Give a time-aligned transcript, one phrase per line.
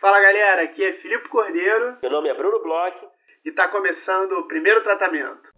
[0.00, 1.98] Fala galera, aqui é Filipe Cordeiro.
[2.00, 3.06] Meu nome é Bruno Bloch.
[3.44, 5.50] E está começando o primeiro tratamento.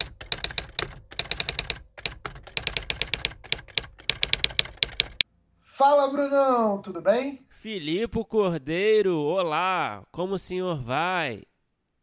[5.77, 7.47] Fala Brunão, tudo bem?
[7.51, 11.43] Filipe Cordeiro, olá, como o senhor vai?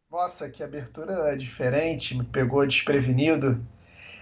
[0.09, 3.63] Nossa, que abertura diferente, me pegou desprevenido.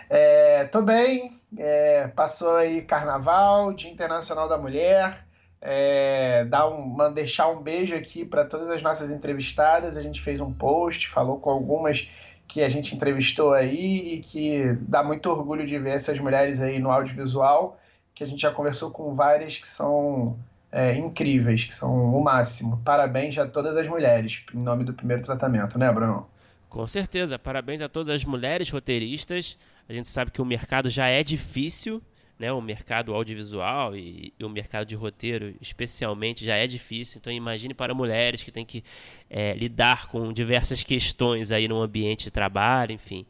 [0.09, 5.28] É, tô bem, é, passou aí Carnaval, Dia Internacional da Mulher
[5.61, 9.97] é, dar um, deixar um beijo aqui para todas as nossas entrevistadas.
[9.97, 12.07] A gente fez um post, falou com algumas
[12.47, 16.79] que a gente entrevistou aí e que dá muito orgulho de ver essas mulheres aí
[16.79, 17.79] no audiovisual,
[18.15, 20.37] que a gente já conversou com várias que são
[20.71, 22.81] é, incríveis, que são o máximo.
[22.83, 26.27] Parabéns a todas as mulheres, em nome do primeiro tratamento, né, Bruno?
[26.67, 29.57] Com certeza, parabéns a todas as mulheres roteiristas.
[29.87, 32.01] A gente sabe que o mercado já é difícil,
[32.39, 37.19] né, o mercado audiovisual e, e, o mercado de roteiro, especialmente, já é difícil.
[37.19, 38.81] Então, imagine para mulheres que têm que
[39.29, 43.25] é, lidar com diversas questões aí no ambiente de trabalho, enfim.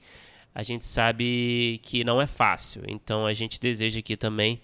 [0.53, 2.83] A gente sabe que não é fácil.
[2.87, 4.61] Então, a gente deseja aqui também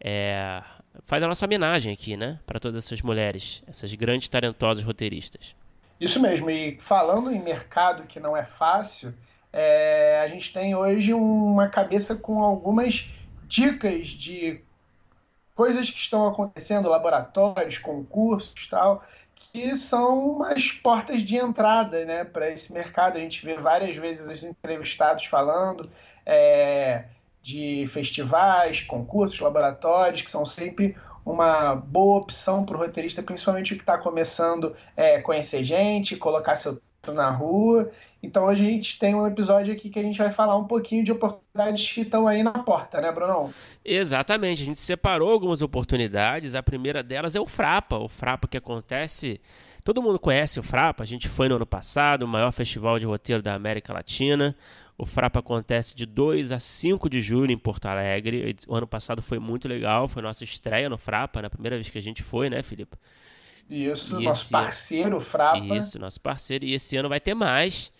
[0.00, 0.62] é,
[1.02, 5.54] faz a nossa homenagem aqui, né, para todas essas mulheres, essas grandes talentosas roteiristas.
[6.00, 6.48] Isso mesmo.
[6.48, 9.12] E falando em mercado que não é fácil,
[9.52, 13.08] é, a gente tem hoje uma cabeça com algumas
[13.50, 14.60] dicas de
[15.56, 22.48] coisas que estão acontecendo, laboratórios, concursos tal, que são umas portas de entrada né, para
[22.48, 23.18] esse mercado.
[23.18, 25.90] A gente vê várias vezes os entrevistados falando
[26.24, 27.06] é,
[27.42, 33.76] de festivais, concursos, laboratórios, que são sempre uma boa opção para o roteirista, principalmente o
[33.76, 37.90] que está começando a é, conhecer gente, colocar seu na rua
[38.22, 41.10] então a gente tem um episódio aqui que a gente vai falar um pouquinho de
[41.10, 43.52] oportunidades que estão aí na porta, né, Brunão?
[43.84, 46.54] Exatamente, a gente separou algumas oportunidades.
[46.54, 49.40] A primeira delas é o Frapa, o Frapa que acontece.
[49.82, 53.06] Todo mundo conhece o Frapa, a gente foi no ano passado, o maior festival de
[53.06, 54.54] roteiro da América Latina.
[54.98, 58.54] O Frapa acontece de 2 a 5 de julho em Porto Alegre.
[58.68, 61.96] O ano passado foi muito legal, foi nossa estreia no Frapa, na primeira vez que
[61.96, 62.98] a gente foi, né, Felipe?
[63.70, 65.74] Isso, e nosso parceiro, o Frapa.
[65.74, 66.66] Isso, nosso parceiro.
[66.66, 67.90] E esse ano vai ter mais.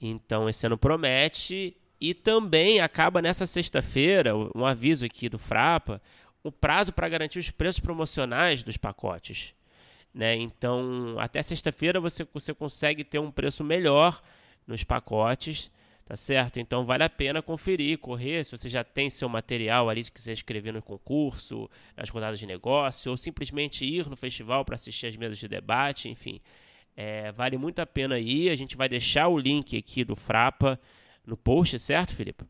[0.00, 1.76] Então esse ano promete.
[1.98, 6.00] E também acaba nessa sexta-feira, um aviso aqui do Frapa,
[6.42, 9.54] o prazo para garantir os preços promocionais dos pacotes.
[10.12, 10.34] Né?
[10.36, 14.22] Então, até sexta-feira você, você consegue ter um preço melhor
[14.66, 15.70] nos pacotes,
[16.06, 16.58] tá certo?
[16.58, 20.32] Então vale a pena conferir, correr, se você já tem seu material ali, se quiser
[20.32, 25.16] escrever no concurso, nas rodadas de negócio, ou simplesmente ir no festival para assistir as
[25.16, 26.40] mesas de debate, enfim.
[26.96, 28.50] É, vale muito a pena ir.
[28.50, 30.80] A gente vai deixar o link aqui do Frapa
[31.26, 32.44] no post, certo, Felipe?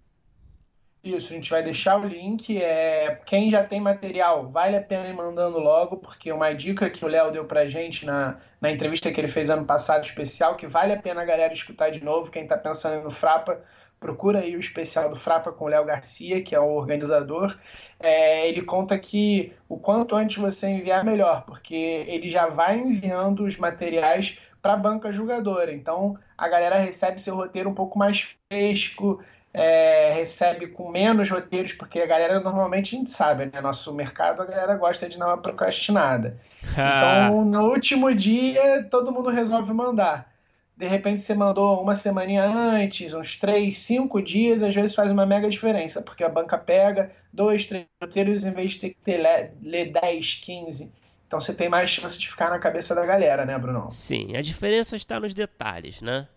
[1.02, 2.60] Isso, a gente vai deixar o link.
[2.60, 7.04] É, quem já tem material, vale a pena ir mandando logo, porque uma dica que
[7.04, 10.66] o Léo deu pra gente na, na entrevista que ele fez ano passado especial, que
[10.66, 12.30] vale a pena a galera escutar de novo.
[12.30, 13.60] Quem está pensando no Frapa,
[13.98, 17.56] procura aí o especial do Frapa com o Léo Garcia, que é o organizador.
[17.98, 23.44] É, ele conta que o quanto antes você enviar, melhor, porque ele já vai enviando
[23.44, 25.72] os materiais para a banca julgadora.
[25.72, 31.72] Então a galera recebe seu roteiro um pouco mais fresco, é, recebe com menos roteiros,
[31.72, 33.60] porque a galera normalmente a gente sabe, né?
[33.62, 36.38] Nosso mercado a galera gosta de dar uma procrastinada.
[36.72, 40.35] então no último dia todo mundo resolve mandar
[40.76, 45.24] de repente você mandou uma semaninha antes, uns três, cinco dias, às vezes faz uma
[45.24, 49.16] mega diferença, porque a banca pega dois, três roteiros em vez de ter que ter,
[49.62, 50.92] ler 10, 15.
[51.26, 53.90] Então você tem mais chance de ficar na cabeça da galera, né, Bruno?
[53.90, 56.28] Sim, a diferença está nos detalhes, né?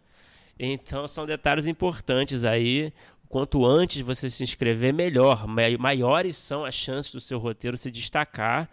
[0.58, 2.94] Então são detalhes importantes aí.
[3.28, 5.46] Quanto antes você se inscrever, melhor.
[5.48, 8.68] Maiores são as chances do seu roteiro se destacar.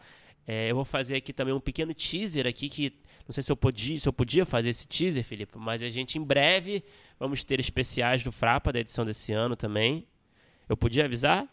[0.47, 2.95] É, eu vou fazer aqui também um pequeno teaser aqui que
[3.27, 6.19] não sei se eu podia, se eu podia fazer esse teaser, Felipe, mas a gente
[6.19, 6.85] em breve
[7.19, 10.07] vamos ter especiais do Frapa da edição desse ano também.
[10.69, 11.47] Eu podia avisar?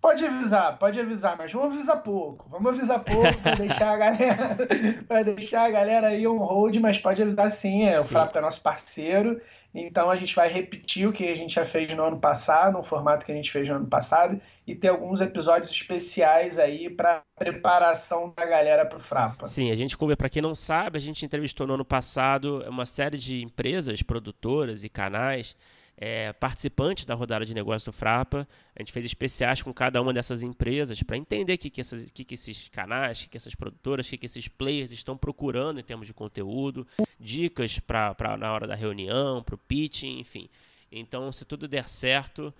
[0.00, 2.48] Pode avisar, pode avisar, mas vamos avisar pouco.
[2.48, 4.58] Vamos avisar pouco para deixar a galera,
[5.06, 7.98] para deixar a galera aí um hold, mas pode avisar sim, é, sim.
[7.98, 9.40] o Frapa é nosso parceiro
[9.74, 12.82] então a gente vai repetir o que a gente já fez no ano passado, no
[12.82, 17.22] formato que a gente fez no ano passado, e ter alguns episódios especiais aí para
[17.36, 19.46] preparação da galera para o Frapa.
[19.46, 23.18] Sim, a gente, para quem não sabe, a gente entrevistou no ano passado uma série
[23.18, 25.56] de empresas, produtoras e canais
[26.00, 28.48] é, participantes da rodada de negócio do Frapa.
[28.74, 32.24] A gente fez especiais com cada uma dessas empresas para entender o que, que, que,
[32.24, 35.78] que esses canais, o que, que essas produtoras, o que, que esses players estão procurando
[35.78, 36.86] em termos de conteúdo,
[37.18, 40.48] dicas para na hora da reunião, para o pitching, enfim.
[40.90, 42.52] Então, se tudo der certo,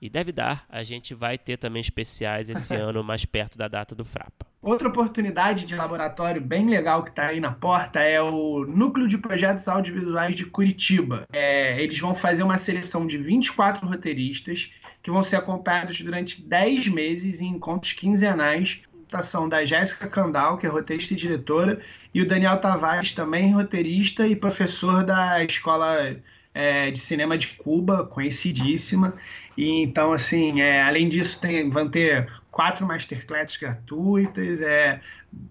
[0.00, 3.94] e deve dar, a gente vai ter também especiais esse ano mais perto da data
[3.94, 4.46] do Frapa.
[4.62, 9.16] Outra oportunidade de laboratório bem legal que está aí na porta é o Núcleo de
[9.16, 11.26] Projetos Audiovisuais de Curitiba.
[11.32, 14.70] É, eles vão fazer uma seleção de 24 roteiristas
[15.02, 18.80] que vão ser acompanhados durante 10 meses em encontros quinzenais
[19.22, 21.80] são da Jéssica Candal, que é roteirista e diretora,
[22.14, 26.16] e o Daniel Tavares, também roteirista e professor da Escola
[26.54, 29.14] é, de Cinema de Cuba, conhecidíssima.
[29.60, 34.62] E então, assim, é, além disso, tem, vão ter quatro masterclasses gratuitas.
[34.62, 35.02] É,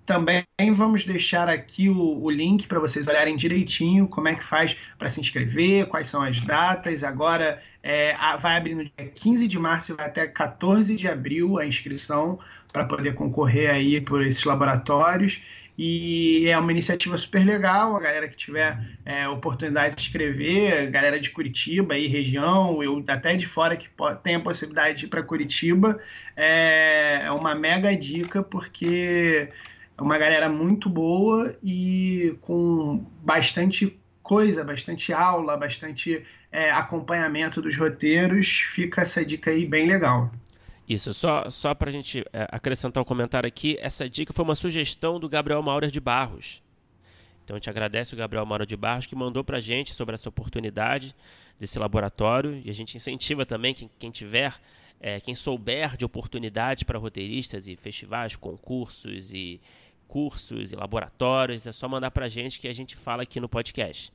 [0.03, 0.43] também
[0.75, 5.09] vamos deixar aqui o, o link para vocês olharem direitinho como é que faz para
[5.09, 7.03] se inscrever, quais são as datas.
[7.03, 11.59] Agora é, vai abrir no dia 15 de março e vai até 14 de abril
[11.59, 12.39] a inscrição
[12.73, 15.39] para poder concorrer aí por esses laboratórios.
[15.81, 20.91] E é uma iniciativa super legal, a galera que tiver é, oportunidade de se inscrever,
[20.91, 23.87] galera de Curitiba e região, eu até de fora que
[24.21, 25.97] tem a possibilidade de ir para Curitiba,
[26.35, 29.47] é, é uma mega dica, porque
[29.97, 37.77] é uma galera muito boa e com bastante coisa, bastante aula, bastante é, acompanhamento dos
[37.77, 40.29] roteiros, fica essa dica aí bem legal.
[40.89, 44.55] Isso, só, só para a gente é, acrescentar um comentário aqui, essa dica foi uma
[44.55, 46.63] sugestão do Gabriel Maurer de Barros.
[47.43, 50.15] Então a gente agradece o Gabriel Maurer de Barros que mandou para a gente sobre
[50.15, 51.15] essa oportunidade
[51.59, 54.59] desse laboratório e a gente incentiva também quem, quem tiver,
[54.99, 59.61] é, quem souber de oportunidades para roteiristas e festivais, concursos e
[60.07, 63.47] cursos e laboratórios, é só mandar para a gente que a gente fala aqui no
[63.47, 64.11] podcast.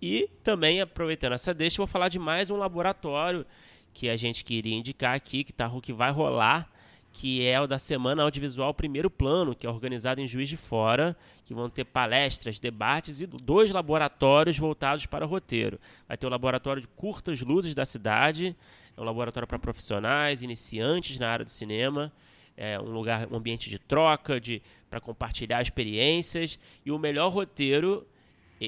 [0.00, 3.46] E também, aproveitando essa deixa, eu vou falar de mais um laboratório
[3.92, 6.70] que a gente queria indicar aqui, que, tá, que vai rolar,
[7.12, 11.16] que é o da Semana Audiovisual Primeiro Plano, que é organizado em Juiz de Fora,
[11.44, 15.78] que vão ter palestras, debates e dois laboratórios voltados para o roteiro.
[16.08, 18.56] Vai ter o laboratório de curtas luzes da cidade,
[18.96, 22.10] é um laboratório para profissionais, iniciantes na área de cinema,
[22.56, 28.06] é um lugar, um ambiente de troca, de para compartilhar experiências e o melhor roteiro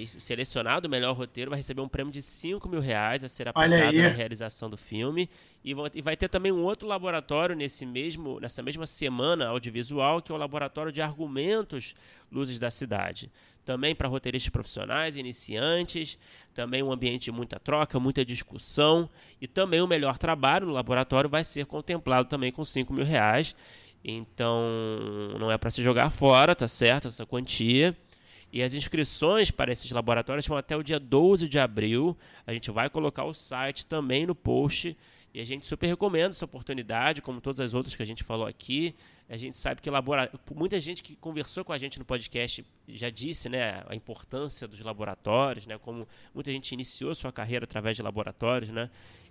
[0.07, 3.97] selecionado o melhor roteiro vai receber um prêmio de 5 mil reais a ser aplicado
[3.97, 5.29] na realização do filme.
[5.65, 10.35] E, vai ter também um outro laboratório nesse mesmo, nessa mesma semana audiovisual, que é
[10.35, 11.95] o Laboratório de Argumentos
[12.31, 13.31] Luzes da Cidade.
[13.65, 16.19] Também para roteiristas profissionais, iniciantes,
[16.53, 19.09] também um ambiente de muita troca, muita discussão.
[19.41, 23.55] E também o melhor trabalho no laboratório vai ser contemplado também com 5 mil reais.
[24.05, 24.61] Então,
[25.41, 27.09] não é para se jogar fora, tá certo?
[27.09, 27.97] Essa quantia.
[28.55, 32.17] E as inscrições para esses laboratórios vão até o dia 12 de abril.
[32.47, 34.97] A gente vai colocar o site também no post.
[35.35, 38.47] E a gente super recomenda essa oportunidade, como todas as outras que a gente falou
[38.47, 38.95] aqui.
[39.29, 40.31] A gente sabe que labora...
[40.55, 44.79] muita gente que conversou com a gente no podcast já disse né, a importância dos
[44.79, 48.71] laboratórios, né, como muita gente iniciou sua carreira através de laboratórios.
[48.71, 48.89] Né?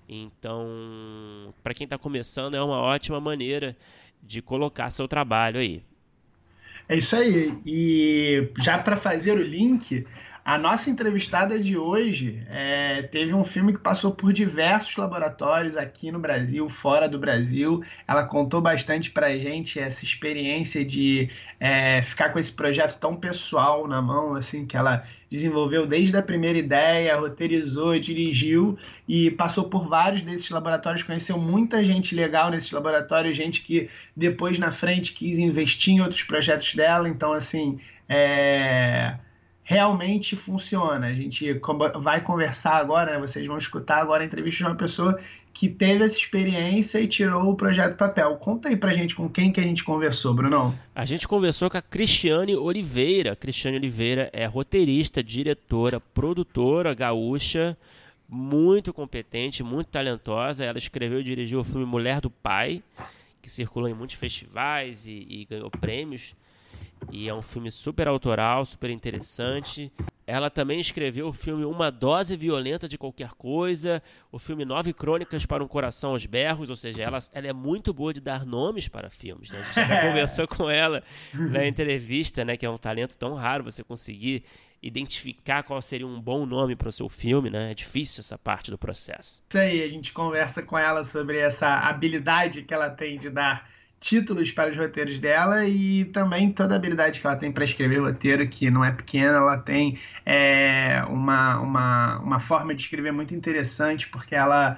[0.09, 3.73] Então, para quem está começando, é uma ótima maneira
[4.21, 5.81] de colocar seu trabalho aí.
[6.87, 7.53] É isso aí.
[7.65, 10.05] E já para fazer o link,
[10.45, 16.11] a nossa entrevistada de hoje é, teve um filme que passou por diversos laboratórios aqui
[16.11, 17.81] no Brasil, fora do Brasil.
[18.05, 21.29] Ela contou bastante para a gente essa experiência de
[21.61, 26.21] é, ficar com esse projeto tão pessoal na mão, assim, que ela desenvolveu desde a
[26.21, 32.71] primeira ideia, roteirizou, dirigiu e passou por vários desses laboratórios, conheceu muita gente legal nesses
[32.71, 37.07] laboratórios, gente que depois na frente quis investir em outros projetos dela.
[37.07, 39.15] Então, assim, é
[39.63, 41.07] realmente funciona.
[41.07, 41.59] A gente
[42.01, 43.19] vai conversar agora, né?
[43.19, 45.19] vocês vão escutar agora a entrevista de uma pessoa
[45.53, 48.35] que teve essa experiência e tirou o projeto papel.
[48.37, 50.77] Conta aí pra gente com quem que a gente conversou, Bruno.
[50.95, 53.35] A gente conversou com a Cristiane Oliveira.
[53.35, 57.77] Cristiane Oliveira é roteirista, diretora, produtora gaúcha,
[58.27, 60.65] muito competente, muito talentosa.
[60.65, 62.81] Ela escreveu e dirigiu o filme Mulher do Pai,
[63.39, 66.35] que circulou em muitos festivais e, e ganhou prêmios.
[67.11, 69.91] E é um filme super autoral, super interessante.
[70.25, 75.45] Ela também escreveu o filme Uma Dose Violenta de Qualquer Coisa, o filme Nove Crônicas
[75.45, 78.87] para um Coração aos Berros, ou seja, ela, ela é muito boa de dar nomes
[78.87, 79.51] para filmes.
[79.51, 79.59] Né?
[79.59, 83.63] A gente já conversou com ela na entrevista, né, que é um talento tão raro
[83.63, 84.43] você conseguir
[84.81, 87.71] identificar qual seria um bom nome para o seu filme, né?
[87.71, 89.41] É difícil essa parte do processo.
[89.49, 93.69] Isso aí, a gente conversa com ela sobre essa habilidade que ela tem de dar
[94.03, 98.01] títulos para os roteiros dela e também toda a habilidade que ela tem para escrever
[98.01, 103.33] roteiro, que não é pequena, ela tem é, uma, uma, uma forma de escrever muito
[103.33, 104.77] interessante, porque ela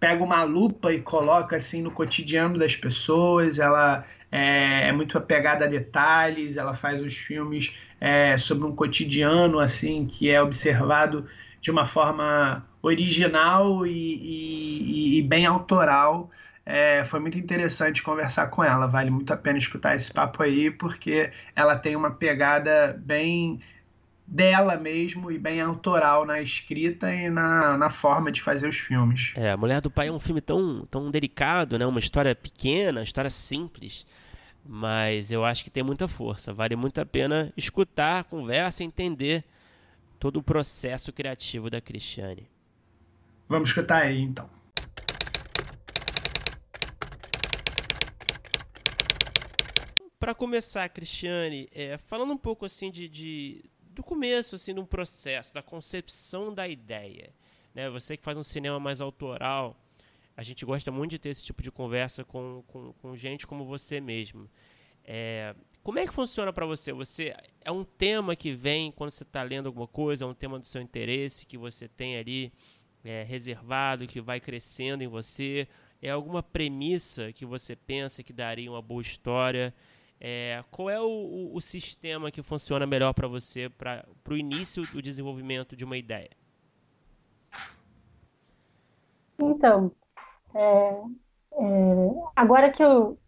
[0.00, 4.02] pega uma lupa e coloca assim no cotidiano das pessoas, ela
[4.32, 10.06] é, é muito apegada a detalhes, ela faz os filmes é, sobre um cotidiano assim
[10.06, 11.26] que é observado
[11.60, 16.30] de uma forma original e, e, e bem autoral
[16.66, 18.86] é, foi muito interessante conversar com ela.
[18.86, 23.60] Vale muito a pena escutar esse papo aí, porque ela tem uma pegada bem
[24.26, 29.32] dela mesmo e bem autoral na escrita e na, na forma de fazer os filmes.
[29.36, 31.84] É, A Mulher do Pai é um filme tão, tão delicado, né?
[31.84, 34.06] Uma história pequena, uma história simples,
[34.64, 36.54] mas eu acho que tem muita força.
[36.54, 39.44] Vale muito a pena escutar a conversa e entender
[40.18, 42.48] todo o processo criativo da Cristiane.
[43.46, 44.48] Vamos escutar aí, então.
[50.18, 55.54] Para começar, Cristiane, é, falando um pouco assim de, de do começo, assim, do processo,
[55.54, 57.32] da concepção da ideia.
[57.74, 57.88] Né?
[57.90, 59.76] Você que faz um cinema mais autoral,
[60.36, 63.64] a gente gosta muito de ter esse tipo de conversa com, com, com gente como
[63.64, 64.50] você mesmo.
[65.04, 66.92] É, como é que funciona para você?
[66.92, 70.58] Você é um tema que vem quando você está lendo alguma coisa, é um tema
[70.58, 72.52] do seu interesse que você tem ali
[73.04, 75.68] é, reservado, que vai crescendo em você?
[76.00, 79.74] É alguma premissa que você pensa que daria uma boa história?
[80.26, 84.82] É, qual é o, o, o, sistema que funciona melhor para você para o início
[84.90, 86.30] do desenvolvimento de uma ideia?
[89.38, 89.92] Então,
[90.54, 91.62] é, é,
[92.34, 93.18] agora que eu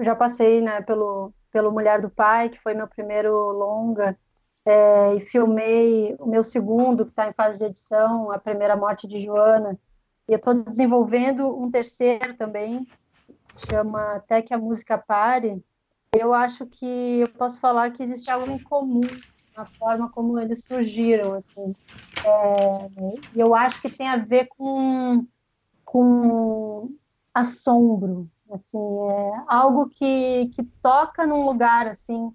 [0.00, 4.18] já passei né, pelo, pelo Mulher do Pai, que foi meu primeiro longa,
[4.66, 9.06] é, e filmei o meu segundo, que está em fase de edição, A Primeira Morte
[9.06, 9.78] de Joana,
[10.28, 12.84] e eu estou desenvolvendo um terceiro também,
[13.46, 15.62] que chama Até que a Música Pare,
[16.18, 16.86] eu acho que
[17.20, 19.22] eu posso falar que existe algo em comum
[19.56, 21.74] na forma como eles surgiram, assim.
[22.24, 22.88] É,
[23.34, 25.26] eu acho que tem a ver com,
[25.84, 26.90] com
[27.32, 32.32] assombro, assim, é algo que, que toca num lugar, assim,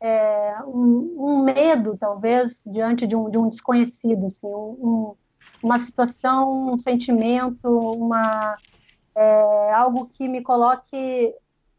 [0.00, 5.14] é, um, um, medo, talvez, diante de um, de um desconhecido, assim, um,
[5.60, 8.58] uma situação, um sentimento, uma,
[9.14, 11.34] é, algo que me coloque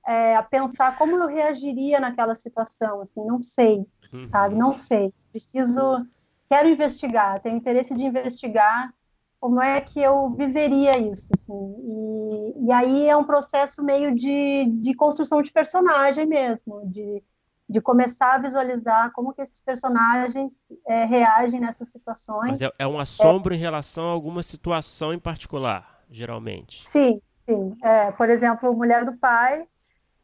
[0.08, 4.28] é, a pensar como eu reagiria naquela situação, assim, não sei, uhum.
[4.30, 6.06] sabe, não sei, preciso,
[6.50, 8.94] quero investigar, tenho interesse de investigar
[9.40, 14.66] como é que eu viveria isso, assim, e, e aí é um processo meio de,
[14.82, 17.22] de construção de personagem mesmo, de,
[17.68, 20.52] de começar a visualizar como que esses personagens
[20.88, 22.52] é, reagem nessas situações.
[22.52, 26.88] Mas é, é um assombro em relação a alguma situação em particular, geralmente.
[26.88, 27.76] Sim, sim.
[27.84, 29.68] É, por exemplo, Mulher do Pai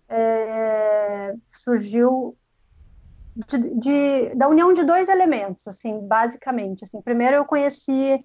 [0.09, 2.35] é, surgiu
[3.47, 6.83] de, de, da união de dois elementos, assim, basicamente.
[6.83, 8.23] Assim, primeiro eu conheci,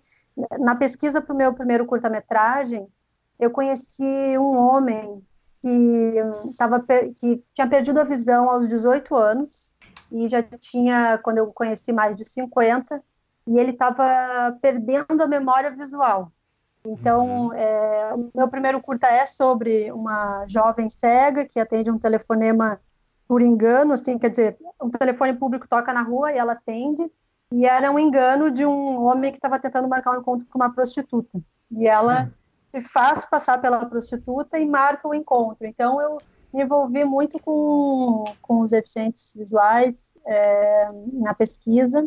[0.58, 2.86] na pesquisa para o meu primeiro curta-metragem,
[3.38, 5.22] eu conheci um homem
[5.60, 6.14] que,
[6.56, 6.84] tava,
[7.16, 9.74] que tinha perdido a visão aos 18 anos
[10.10, 13.02] e já tinha, quando eu conheci, mais de 50,
[13.46, 16.32] e ele estava perdendo a memória visual.
[16.86, 17.52] Então, uhum.
[17.54, 22.78] é, o meu primeiro curta é sobre uma jovem cega que atende um telefonema
[23.26, 27.10] por engano, assim, quer dizer, um telefone público toca na rua e ela atende,
[27.50, 30.72] e era um engano de um homem que estava tentando marcar um encontro com uma
[30.72, 31.40] prostituta.
[31.70, 32.30] E ela uhum.
[32.80, 35.66] se faz passar pela prostituta e marca o encontro.
[35.66, 36.18] Então, eu
[36.52, 42.06] me envolvi muito com, com os deficientes visuais é, na pesquisa,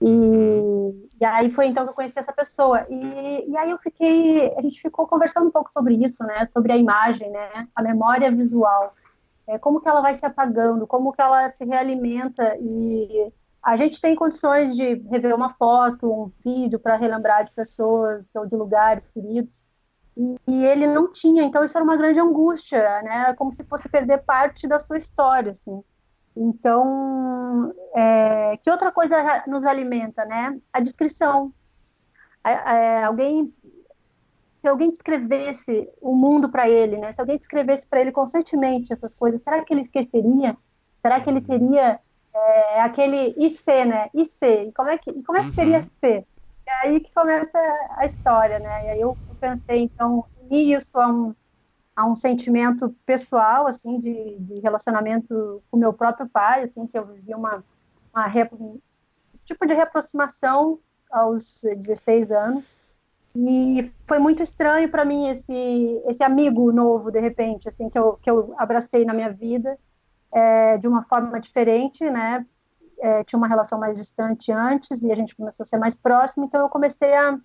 [0.00, 2.86] e, e, aí foi então que eu conheci essa pessoa.
[2.88, 6.46] E, e aí eu fiquei, a gente ficou conversando um pouco sobre isso, né?
[6.46, 7.68] Sobre a imagem, né?
[7.74, 8.94] A memória visual.
[9.46, 14.00] É, como que ela vai se apagando, como que ela se realimenta e a gente
[14.00, 19.06] tem condições de rever uma foto, um vídeo para relembrar de pessoas ou de lugares
[19.08, 19.66] queridos.
[20.16, 23.34] E, e, ele não tinha, então isso era uma grande angústia, né?
[23.34, 25.82] Como se fosse perder parte da sua história, assim.
[26.36, 30.58] Então, é, que outra coisa nos alimenta, né?
[30.72, 31.52] A descrição.
[32.44, 33.52] É, alguém,
[34.60, 37.12] se alguém descrevesse o mundo para ele, né?
[37.12, 40.56] Se alguém descrevesse para ele constantemente essas coisas, será que ele esqueceria?
[41.02, 41.98] Será que ele teria
[42.32, 44.08] é, aquele IC, né?
[44.14, 44.68] IC.
[44.68, 45.90] E como é que, como é que seria uhum.
[46.00, 46.26] ser?
[46.66, 47.58] É aí que começa
[47.96, 48.86] a história, né?
[48.86, 51.34] E aí eu pensei, então, isso a um
[51.94, 57.04] a um sentimento pessoal, assim, de, de relacionamento com meu próprio pai, assim, que eu
[57.04, 57.64] vivi uma,
[58.14, 58.78] uma um
[59.44, 60.78] tipo de reaproximação
[61.10, 62.78] aos 16 anos.
[63.34, 68.14] E foi muito estranho para mim esse esse amigo novo, de repente, assim, que eu,
[68.14, 69.78] que eu abracei na minha vida
[70.32, 72.44] é, de uma forma diferente, né?
[72.98, 76.44] É, tinha uma relação mais distante antes e a gente começou a ser mais próximo,
[76.44, 77.38] então eu comecei a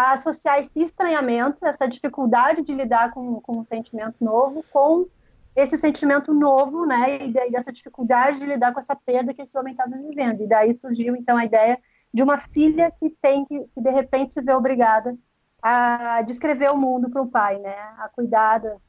[0.00, 5.06] a associar esse estranhamento, essa dificuldade de lidar com, com um sentimento novo, com
[5.54, 9.72] esse sentimento novo, né, e, dessa dificuldade de lidar com essa perda que esse homem
[9.72, 10.42] estava vivendo.
[10.42, 11.78] E daí surgiu, então, a ideia
[12.14, 15.14] de uma filha que tem que, que de repente, se vê obrigada
[15.62, 17.76] a descrever o mundo para o pai, né?
[17.98, 18.80] A cuidar das,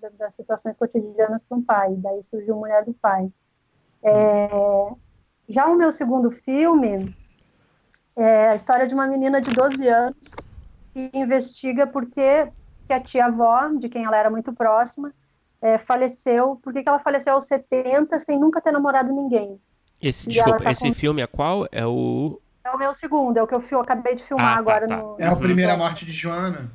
[0.00, 1.94] das, das situações cotidianas para um pai.
[1.96, 3.30] Daí surgiu Mulher do Pai.
[4.02, 4.48] É,
[5.46, 7.14] já o meu segundo filme
[8.16, 10.53] é a história de uma menina de 12 anos
[10.94, 12.48] que investiga por que,
[12.86, 15.12] que a tia-avó, de quem ela era muito próxima,
[15.60, 19.60] é, faleceu, por que, que ela faleceu aos 70 sem nunca ter namorado ninguém.
[20.00, 20.94] Esse, desculpa, tá esse com...
[20.94, 21.66] filme é qual?
[21.72, 24.54] É o é o meu segundo, é o que eu, eu acabei de filmar ah,
[24.54, 24.86] tá, agora.
[24.86, 24.96] Tá.
[24.96, 25.16] No...
[25.18, 26.72] É a primeira morte de Joana.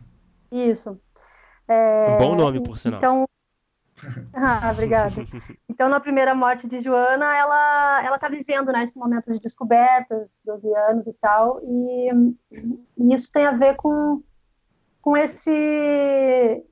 [0.51, 0.99] Isso.
[1.67, 2.17] É...
[2.17, 2.99] Bom nome, por sinal.
[2.99, 3.29] Então...
[4.33, 5.13] ah, obrigada.
[5.67, 10.27] Então, na primeira morte de Joana, ela ela está vivendo né, esse momento de descobertas,
[10.45, 12.09] 12 anos e tal, e,
[12.97, 14.21] e isso tem a ver com,
[15.01, 16.63] com esse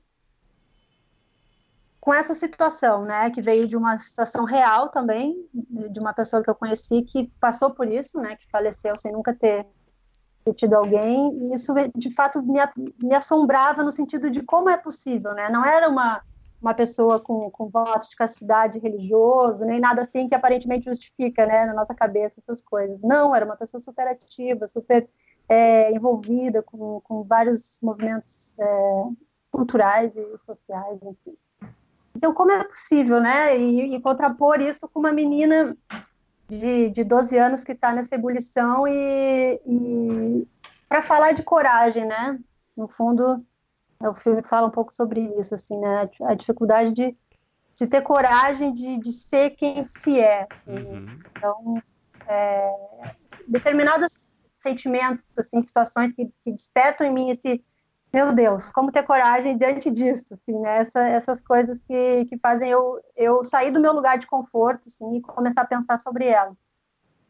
[2.00, 6.48] com essa situação, né, que veio de uma situação real também, de uma pessoa que
[6.48, 9.66] eu conheci que passou por isso, né, que faleceu sem nunca ter,
[10.54, 12.58] tido alguém, e isso de fato me,
[13.02, 16.22] me, assombrava no sentido de como é possível, né, não era uma,
[16.60, 21.66] uma pessoa com, com voto de castidade religioso, nem nada assim que aparentemente justifica, né,
[21.66, 25.08] na nossa cabeça essas coisas, não, era uma pessoa super ativa, super
[25.48, 29.04] é, envolvida com, com vários movimentos é,
[29.50, 31.36] culturais e sociais, enfim.
[32.14, 33.56] Então, como é possível, né?
[33.56, 35.76] E, e contrapor isso com uma menina
[36.48, 40.48] de, de 12 anos que está nessa ebulição e, e
[40.88, 42.38] para falar de coragem, né?
[42.76, 43.44] No fundo,
[44.00, 46.08] o filme fala um pouco sobre isso, assim, né?
[46.22, 47.16] A dificuldade de,
[47.74, 50.46] de ter coragem de, de ser quem se é.
[50.50, 50.76] Assim.
[50.76, 51.18] Uhum.
[51.30, 51.82] Então,
[52.26, 53.14] é,
[53.46, 54.28] determinados
[54.62, 57.64] sentimentos, assim, situações que, que despertam em mim esse
[58.12, 60.78] meu Deus, como ter coragem diante disso, assim, né?
[60.78, 65.16] Essa, essas coisas que, que fazem eu, eu sair do meu lugar de conforto, assim,
[65.16, 66.56] e começar a pensar sobre ela.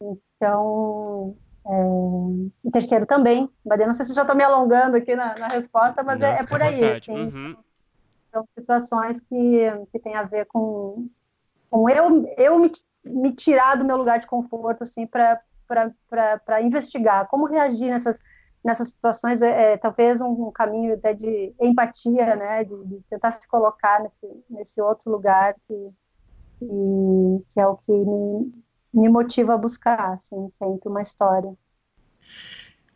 [0.00, 1.36] Então,
[1.68, 2.70] é...
[2.70, 6.02] terceiro também, mas eu não sei se já estou me alongando aqui na, na resposta,
[6.02, 6.92] mas não, é, é, por aí.
[6.92, 7.56] Assim, uhum.
[8.32, 11.08] São situações que, que têm a ver com,
[11.70, 12.72] com eu, eu me,
[13.04, 18.18] me tirar do meu lugar de conforto, assim, para investigar como reagir nessas
[18.64, 23.30] nessas situações é, é talvez um, um, caminho até de empatia, né, de, de, tentar
[23.30, 25.90] se colocar nesse, nesse outro lugar que,
[26.58, 26.66] que,
[27.50, 28.52] que é o que me,
[28.92, 31.54] me motiva a buscar, assim, sempre uma história.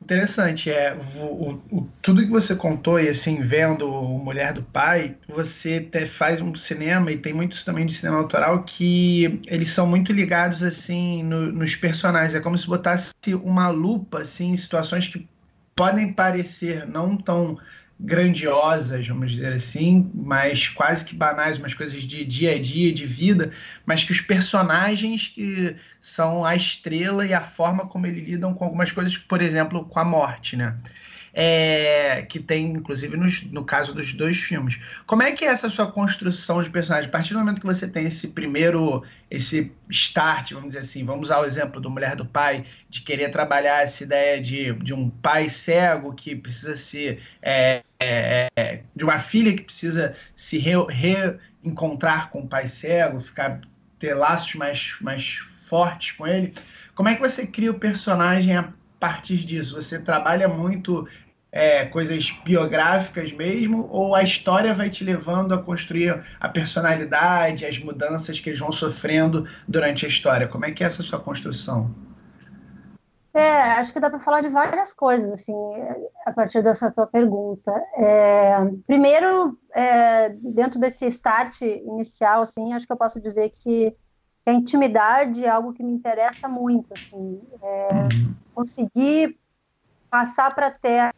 [0.03, 5.81] Interessante, é o, o, tudo que você contou e assim vendo Mulher do Pai, você
[5.81, 10.13] te, faz um cinema e tem muitos também de cinema autoral que eles são muito
[10.13, 12.35] ligados assim no, nos personagens.
[12.35, 13.13] É como se botasse
[13.45, 15.29] uma lupa assim em situações que
[15.77, 17.57] podem parecer não tão
[18.05, 23.07] grandiosas, vamos dizer assim, mas quase que banais, umas coisas de dia a dia, de
[23.07, 23.53] vida,
[23.87, 28.65] mas que os personagens que são a estrela e a forma como eles lidam com
[28.65, 30.77] algumas coisas, por exemplo, com a morte, né?
[31.35, 34.79] É, que tem, inclusive, nos, no caso dos dois filmes.
[35.07, 37.09] Como é que é essa sua construção de personagem?
[37.09, 41.29] A partir do momento que você tem esse primeiro, esse start, vamos dizer assim, vamos
[41.29, 45.09] usar o exemplo do Mulher do Pai, de querer trabalhar essa ideia de, de um
[45.09, 47.19] pai cego que precisa se.
[47.41, 53.61] É, é, é de uma filha que precisa se reencontrar com o pai cego, ficar
[54.03, 56.53] ter laços mais, mais fortes com ele.
[56.95, 59.77] Como é que você cria o personagem a partir disso?
[59.77, 61.09] Você trabalha muito
[61.53, 67.79] é, coisas biográficas mesmo, ou a história vai te levando a construir a personalidade, as
[67.79, 70.49] mudanças que eles vão sofrendo durante a história?
[70.49, 71.95] Como é que é essa sua construção?
[73.35, 75.55] É, acho que dá para falar de várias coisas, assim,
[76.27, 77.71] a partir dessa tua pergunta.
[77.97, 83.95] É, primeiro, é, dentro desse start inicial, assim, acho que eu posso dizer que,
[84.45, 88.35] a intimidade é algo que me interessa muito, assim, é, uhum.
[88.53, 89.39] conseguir
[90.13, 91.15] passar para a tela,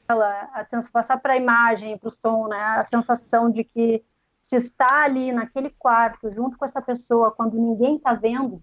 [0.93, 2.63] passar para a imagem, para o som, né?
[2.79, 4.05] A sensação de que
[4.41, 8.63] se está ali naquele quarto junto com essa pessoa quando ninguém está vendo,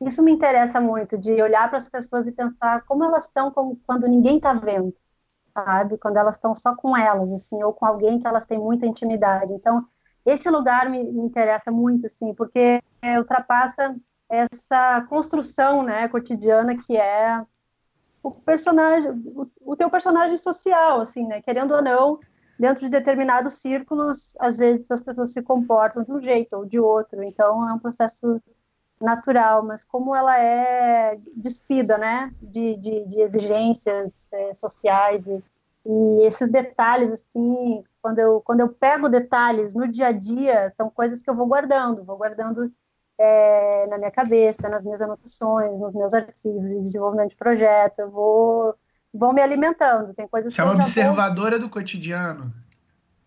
[0.00, 3.50] isso me interessa muito de olhar para as pessoas e pensar como elas estão
[3.84, 4.94] quando ninguém está vendo,
[5.52, 5.98] sabe?
[5.98, 9.52] Quando elas estão só com elas, assim, ou com alguém que elas têm muita intimidade.
[9.52, 9.84] Então,
[10.24, 12.80] esse lugar me, me interessa muito, assim, porque
[13.18, 13.96] ultrapassa
[14.28, 17.44] essa construção, né, cotidiana que é
[18.22, 21.40] o personagem, o, o teu personagem social, assim, né?
[21.42, 22.18] Querendo ou não,
[22.58, 26.78] dentro de determinados círculos, às vezes as pessoas se comportam de um jeito ou de
[26.78, 27.22] outro.
[27.22, 28.40] Então é um processo
[29.00, 32.32] natural, mas como ela é despida, né?
[32.42, 35.42] De, de, de exigências é, sociais e,
[35.86, 40.90] e esses detalhes, assim, quando eu, quando eu pego detalhes no dia a dia, são
[40.90, 42.70] coisas que eu vou guardando, vou guardando
[43.20, 47.98] é, na minha cabeça, nas minhas anotações, nos meus arquivos de desenvolvimento de projeto.
[47.98, 48.74] Eu vou
[49.12, 50.14] vão me alimentando.
[50.14, 51.68] Tem coisas Você é uma observadora vou...
[51.68, 52.52] do cotidiano.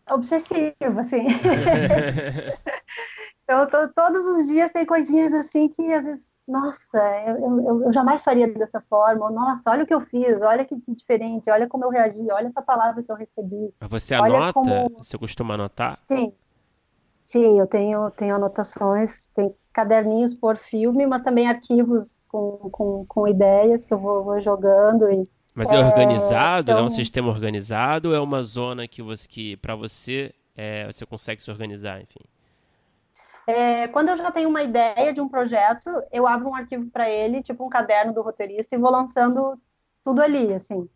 [0.10, 1.26] Obsessiva, assim.
[3.44, 7.94] então, tô, todos os dias tem coisinhas assim que às vezes, nossa, eu, eu, eu,
[7.94, 9.26] jamais faria dessa forma.
[9.26, 12.48] Ou, nossa, olha o que eu fiz, olha que diferente, olha como eu reagi, olha
[12.48, 13.74] essa palavra que eu recebi.
[13.82, 14.54] Você anota?
[14.54, 14.98] Como...
[14.98, 16.00] Você costuma anotar?
[16.08, 16.34] Sim.
[17.34, 23.28] Sim, eu tenho, tenho anotações, tem caderninhos por filme, mas também arquivos com, com, com
[23.28, 25.24] ideias que eu vou, vou jogando e
[25.56, 26.62] mas é, é organizado?
[26.62, 26.78] Então...
[26.78, 30.86] É um então sistema organizado ou é uma zona que, você, que para você é,
[30.86, 32.20] você consegue se organizar, enfim?
[33.48, 37.10] É, quando eu já tenho uma ideia de um projeto, eu abro um arquivo para
[37.10, 39.60] ele, tipo um caderno do roteirista, e vou lançando
[40.04, 40.88] tudo ali, assim.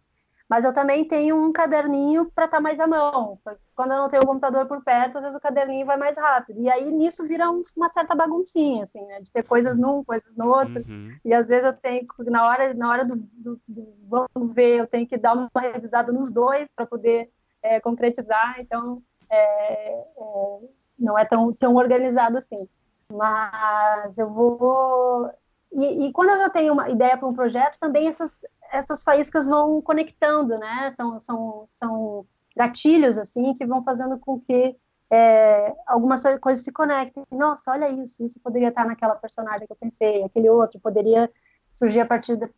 [0.50, 3.38] Mas eu também tenho um caderninho para estar tá mais à mão.
[3.76, 6.62] Quando eu não tenho o computador por perto, às vezes o caderninho vai mais rápido.
[6.62, 9.20] E aí nisso vira um, uma certa baguncinha, assim, né?
[9.20, 10.86] De ter coisas num, coisas no outro.
[10.88, 11.16] Uhum.
[11.26, 14.88] E às vezes eu tenho, na hora, na hora do, do, do vamos ver, eu
[14.88, 17.30] tenho que dar uma revisada nos dois para poder
[17.62, 18.56] é, concretizar.
[18.60, 20.60] Então, é, é,
[20.98, 22.68] não é tão, tão organizado assim.
[23.12, 25.30] Mas eu vou.
[25.72, 29.48] E, e quando eu já tenho uma ideia para um projeto, também essas, essas faíscas
[29.48, 30.94] vão conectando, né?
[30.96, 32.26] São, são, são
[32.56, 34.76] gatilhos, assim, que vão fazendo com que
[35.10, 37.24] é, algumas coisas se conectem.
[37.32, 41.30] Nossa, olha isso, isso poderia estar naquela personagem que eu pensei, aquele outro poderia
[41.76, 42.50] surgir a partir de,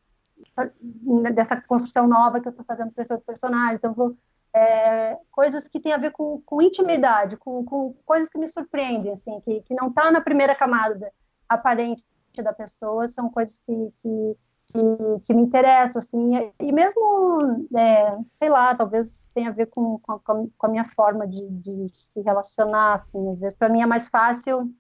[1.34, 3.76] dessa construção nova que eu estou fazendo para esse outro personagem.
[3.76, 4.16] Então, vou,
[4.54, 9.14] é, coisas que têm a ver com, com intimidade, com, com, coisas que me surpreendem,
[9.14, 11.12] assim, que, que não está na primeira camada
[11.48, 12.04] aparente
[12.42, 14.38] da pessoa, são coisas que, que
[14.72, 14.80] que,
[15.26, 20.20] que me interessam, assim, e mesmo, é, sei lá, talvez tenha a ver com, com,
[20.56, 24.08] com a minha forma de, de, se relacionar, assim, às vezes para mim é mais
[24.08, 24.72] fácil,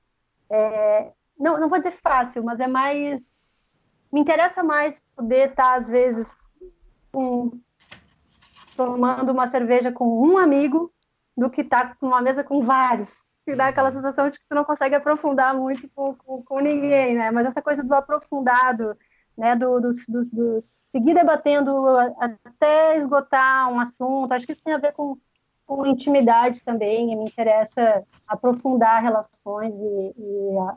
[0.49, 3.19] é, não, não vou dizer fácil, mas é mais,
[4.13, 6.35] me interessa mais poder estar, às vezes,
[7.11, 7.51] com,
[8.77, 10.93] tomando uma cerveja com um amigo
[11.35, 14.63] do que estar numa mesa com vários, que dá aquela sensação de que tu não
[14.63, 18.95] consegue aprofundar muito com, com, com ninguém, né, mas essa coisa do aprofundado,
[19.39, 21.71] né, do, do, do, do, seguir debatendo
[22.43, 24.33] até esgotar um assunto.
[24.33, 25.17] Acho que isso tem a ver com,
[25.65, 27.13] com intimidade também.
[27.13, 30.75] E me interessa aprofundar relações e, e a,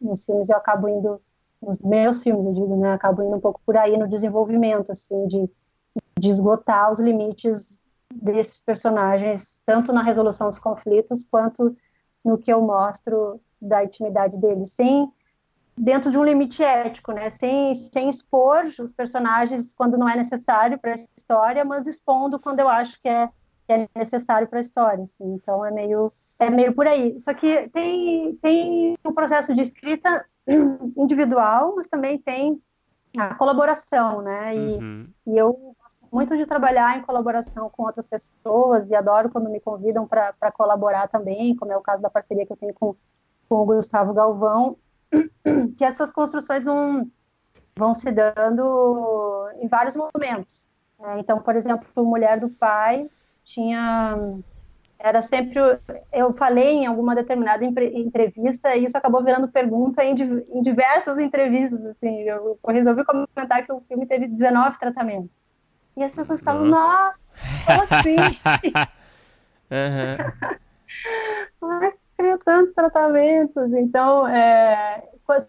[0.00, 1.20] nos filmes eu acabo indo,
[1.60, 5.26] nos meus filmes, eu digo, né, acabo indo um pouco por aí no desenvolvimento, assim,
[5.26, 5.50] de,
[6.18, 7.78] de esgotar os limites
[8.10, 11.76] desses personagens, tanto na resolução dos conflitos quanto
[12.28, 15.10] no que eu mostro da intimidade deles, sem
[15.76, 17.30] dentro de um limite ético, né?
[17.30, 22.60] Sem, sem expor os personagens quando não é necessário para a história, mas expondo quando
[22.60, 23.28] eu acho que é,
[23.66, 25.04] que é necessário para a história.
[25.04, 25.24] Assim.
[25.34, 27.18] Então é meio é meio por aí.
[27.20, 30.24] Só que tem tem um processo de escrita
[30.96, 32.60] individual, mas também tem
[33.16, 34.54] a colaboração, né?
[34.54, 35.08] E, uhum.
[35.28, 35.74] e eu
[36.10, 41.08] muito de trabalhar em colaboração com outras pessoas e adoro quando me convidam para colaborar
[41.08, 42.94] também, como é o caso da parceria que eu tenho com,
[43.48, 44.76] com o Gustavo Galvão
[45.76, 47.10] que essas construções vão,
[47.76, 50.68] vão se dando em vários momentos.
[50.98, 51.20] Né?
[51.20, 53.08] Então, por exemplo, Mulher do Pai
[53.44, 54.16] tinha
[54.98, 55.54] era sempre
[56.12, 60.12] eu falei em alguma determinada entrevista e isso acabou virando pergunta em,
[60.52, 65.47] em diversas entrevistas assim eu resolvi comentar que o filme teve 19 tratamentos
[65.98, 67.20] e as pessoas ficavam nossa,
[67.66, 68.16] como assim
[69.70, 70.16] uhum.
[72.16, 73.72] criou tantos tratamentos.
[73.74, 75.02] Então, é,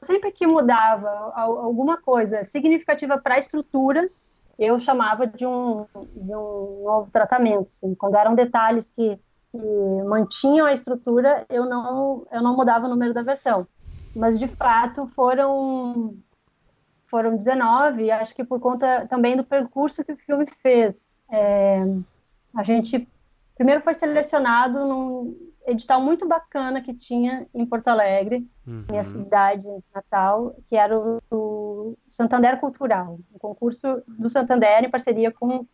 [0.04, 4.10] sempre que mudava alguma coisa significativa para a estrutura,
[4.58, 5.86] eu chamava de um,
[6.16, 7.70] de um novo tratamento.
[7.70, 7.96] Assim.
[7.96, 9.18] Quando eram detalhes que,
[9.52, 9.60] que,
[10.08, 13.68] mantinham a estrutura, eu não, eu não mudava o número da versão.
[14.16, 16.16] Mas, de fato, foram,
[17.10, 21.08] foram 19, acho que por conta também do percurso que o filme fez.
[21.32, 21.84] É,
[22.56, 23.08] a gente
[23.56, 25.36] primeiro foi selecionado num,
[25.72, 28.86] edital muito bacana que tinha em Porto Alegre, uhum.
[28.90, 35.32] minha cidade natal, que era o, o, Santander Cultural, um concurso do Santander em parceria
[35.32, 35.66] com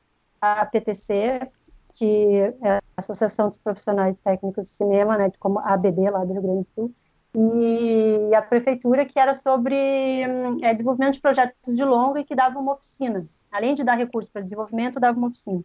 [0.41, 1.49] a PTC,
[1.93, 6.33] que é a Associação dos Profissionais Técnicos de Cinema, né, como a ABD lá do
[6.33, 6.93] Rio Grande do Sul,
[7.37, 12.57] e a prefeitura que era sobre é, desenvolvimento de projetos de longa e que dava
[12.59, 13.27] uma oficina.
[13.51, 15.61] Além de dar recursos para desenvolvimento, dava uma oficina.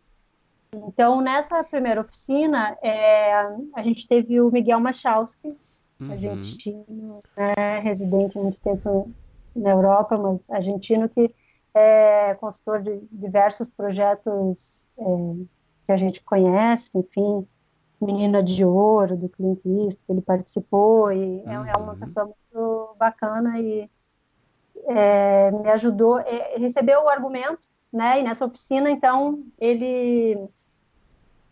[0.72, 3.33] Então, nessa primeira oficina, é,
[3.74, 5.56] a gente teve o Miguel Machowski,
[6.00, 6.12] uhum.
[6.12, 9.11] argentino, né, residente há muito tempo
[9.54, 11.35] na Europa, mas argentino que
[11.74, 15.04] é consultor de diversos projetos é,
[15.87, 17.46] que a gente conhece, enfim,
[18.00, 21.66] Menina de Ouro, do Clint Eastwood, ele participou e uhum.
[21.66, 21.98] é, uma uhum.
[21.98, 23.90] pessoa muito bacana e
[24.86, 28.20] é, me ajudou, é, recebeu o argumento né?
[28.20, 30.48] E nessa oficina, então, ele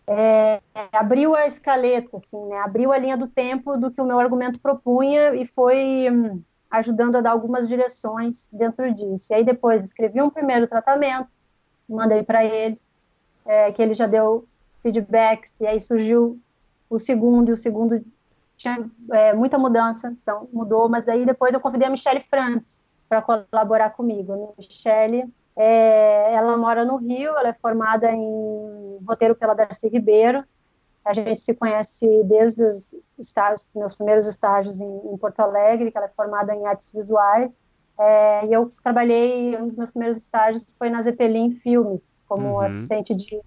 [0.06, 0.60] é,
[0.92, 2.58] abriu a escaleta, assim, né?
[2.58, 7.16] Abriu a linha do tempo do que o meu argumento propunha e foi hum, ajudando
[7.16, 9.32] a dar algumas direções dentro disso.
[9.32, 11.28] E aí depois escrevi um primeiro tratamento,
[11.88, 12.80] mandei para ele,
[13.44, 14.46] é, que ele já deu
[14.92, 16.40] feedbacks, e aí surgiu
[16.88, 18.02] o segundo, e o segundo
[18.56, 23.22] tinha é, muita mudança, então mudou, mas daí depois eu convidei a Michelle Frantz para
[23.22, 24.32] colaborar comigo.
[24.32, 30.44] A Michelle, é, ela mora no Rio, ela é formada em roteiro pela Darcy Ribeiro,
[31.04, 32.82] a gente se conhece desde os
[33.18, 37.50] estágios, meus primeiros estágios em, em, Porto Alegre, que ela é formada em artes visuais,
[37.98, 42.60] é, e eu trabalhei, um dos meus primeiros estágios foi na Zeppelin Filmes, como uhum.
[42.60, 43.40] assistente de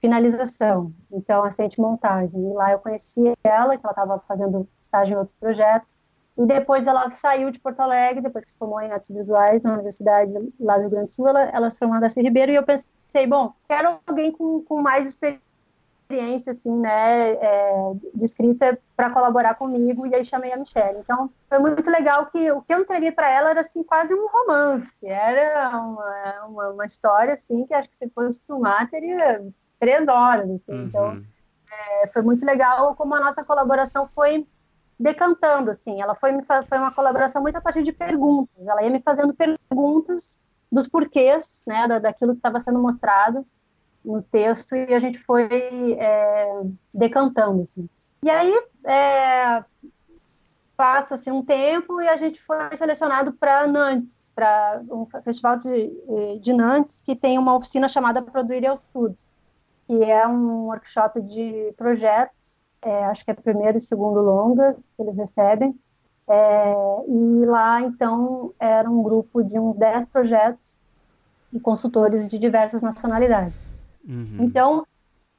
[0.00, 2.40] finalização, então assistente montagem.
[2.40, 5.92] E lá eu conheci ela, que ela estava fazendo estágio em outros projetos.
[6.36, 9.74] E depois ela saiu de Porto Alegre, depois que se formou em artes visuais na
[9.74, 12.64] universidade lá do Rio Grande do Sul, ela, ela se formou na Ribeiro e eu
[12.64, 15.42] pensei, bom, quero alguém com, com mais experiência,
[16.50, 20.98] assim, né, é, de escrita para colaborar comigo e aí chamei a Michelle.
[20.98, 24.28] Então foi muito legal que o que eu entreguei para ela era assim quase um
[24.28, 29.42] romance, era uma, uma, uma, história assim que acho que se fosse filmar teria
[29.80, 30.50] três horas.
[30.50, 30.72] Assim.
[30.72, 30.84] Uhum.
[30.84, 31.22] Então
[31.70, 34.46] é, foi muito legal como a nossa colaboração foi
[34.98, 36.00] decantando, assim.
[36.00, 36.32] Ela foi,
[36.68, 38.66] foi uma colaboração muito a partir de perguntas.
[38.66, 40.38] Ela ia me fazendo perguntas
[40.70, 43.46] dos porquês, né, da, daquilo que estava sendo mostrado
[44.04, 46.62] no texto e a gente foi é,
[46.92, 47.88] decantando, assim.
[48.22, 48.52] E aí
[48.84, 49.64] é,
[50.76, 55.92] passa-se um tempo e a gente foi selecionado para Nantes, para um festival de,
[56.40, 59.28] de Nantes que tem uma oficina chamada Produir Foods,
[59.86, 62.42] que é um workshop de projetos
[62.82, 65.78] é, acho que é primeiro e segundo longa que eles recebem.
[66.28, 66.74] É,
[67.08, 70.78] e lá, então, era um grupo de uns 10 projetos
[71.52, 73.54] e consultores de diversas nacionalidades.
[74.04, 74.38] Uhum.
[74.40, 74.86] Então,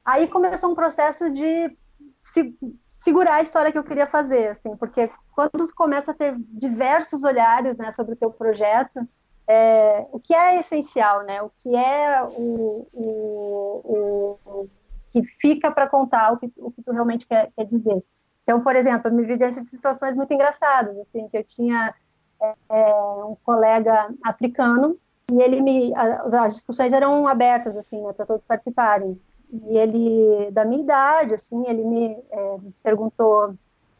[0.04, 1.76] aí começou um processo de
[2.18, 6.34] se, segurar a história que eu queria fazer, assim, porque quando tu começa a ter
[6.38, 9.06] diversos olhares né, sobre o teu projeto,
[9.46, 11.42] é, o que é essencial, né?
[11.42, 14.70] O que é o, o, o
[15.12, 18.02] que fica para contar o que, o que tu realmente quer, quer, dizer.
[18.42, 21.94] Então, por exemplo, eu me vi diante de situações muito engraçadas, assim, que eu tinha
[22.40, 24.98] é, é um colega africano
[25.30, 29.20] e ele me as discussões eram abertas assim, né, para todos participarem.
[29.52, 33.54] E ele da minha idade, assim, ele me é, perguntou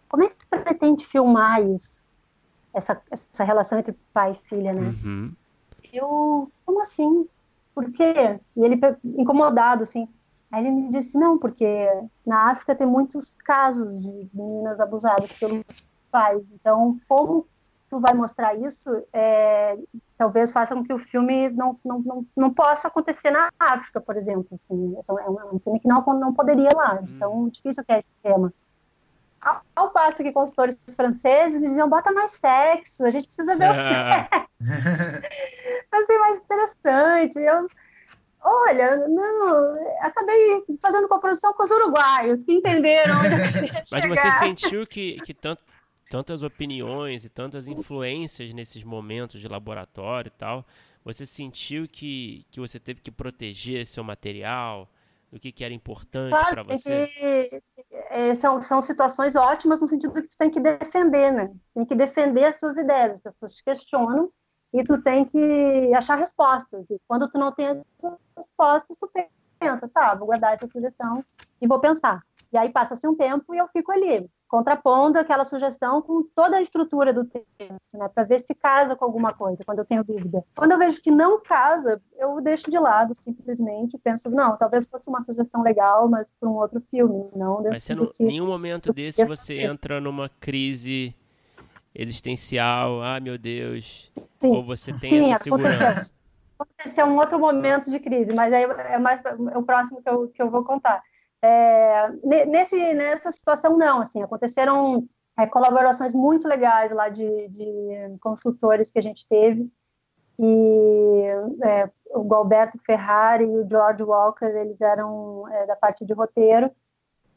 [0.09, 2.01] como é que tu pretende filmar isso,
[2.73, 4.95] essa essa relação entre pai e filha, né?
[5.05, 5.33] Uhum.
[5.93, 7.29] Eu como assim?
[7.75, 8.39] Por quê?
[8.57, 10.09] E ele incomodado assim,
[10.55, 11.67] Aí ele me disse, não, porque
[12.25, 15.65] na África tem muitos casos de meninas abusadas pelos
[16.13, 16.45] pais.
[16.53, 17.45] Então, como
[17.91, 19.77] tu vai mostrar isso, é,
[20.17, 24.17] talvez faça com que o filme não, não, não, não possa acontecer na África, por
[24.17, 24.49] exemplo.
[24.53, 26.95] Assim, é um, é um filme que não, não poderia lá.
[27.01, 27.07] Hum.
[27.09, 28.53] Então, difícil que é esse tema.
[29.41, 33.71] Ao, ao passo que consultores franceses me diziam, bota mais sexo, a gente precisa ver
[33.71, 34.49] os sexos.
[35.91, 37.39] Vai ser mais interessante.
[37.39, 37.69] Eu
[38.47, 43.15] Olha, não, acabei fazendo com a produção com os uruguaios, que entenderam
[43.91, 44.17] Mas chegar.
[44.17, 45.65] você sentiu que, que tanto,
[46.11, 50.65] tantas opiniões e tantas influências nesses momentos de laboratório e tal,
[51.05, 54.89] você sentiu que, que você teve que proteger seu material?
[55.31, 57.09] Do que, que era importante claro, para você?
[57.09, 57.63] Que,
[58.11, 61.53] é, são, são situações ótimas no sentido que tu tem que defender, né?
[61.75, 63.15] Tem que defender as suas ideias.
[63.15, 64.31] As pessoas te questionam
[64.73, 66.85] e tu tem que achar respostas.
[66.89, 67.79] E quando tu não tem as
[68.37, 69.11] respostas, tu
[69.59, 71.25] pensa, tá, vou guardar essa sugestão
[71.61, 72.23] e vou pensar.
[72.53, 76.63] E aí passa-se um tempo e eu fico ali, contrapondo aquela sugestão com toda a
[76.63, 80.45] estrutura do texto, né, para ver se casa com alguma coisa, quando eu tenho dúvida.
[80.55, 85.09] Quando eu vejo que não casa, eu deixo de lado, simplesmente, penso, não, talvez fosse
[85.09, 87.65] uma sugestão legal, mas para um outro filme, não.
[87.65, 91.17] Mas você não, em nenhum momento desse você entra numa crise
[91.93, 94.55] existencial, ah, meu Deus, Sim.
[94.55, 95.85] ou você tem Sim, essa segurança?
[95.85, 96.15] Aconteceu.
[96.61, 100.29] aconteceu um outro momento de crise, mas aí é mais é o próximo que eu,
[100.29, 101.03] que eu vou contar.
[101.47, 102.09] É,
[102.47, 105.07] nesse, nessa situação, não, assim, aconteceram
[105.39, 109.71] é, colaborações muito legais lá de, de, consultores que a gente teve,
[110.39, 111.27] e
[111.63, 116.71] é, o Galberto Ferrari e o George Walker, eles eram é, da parte de roteiro,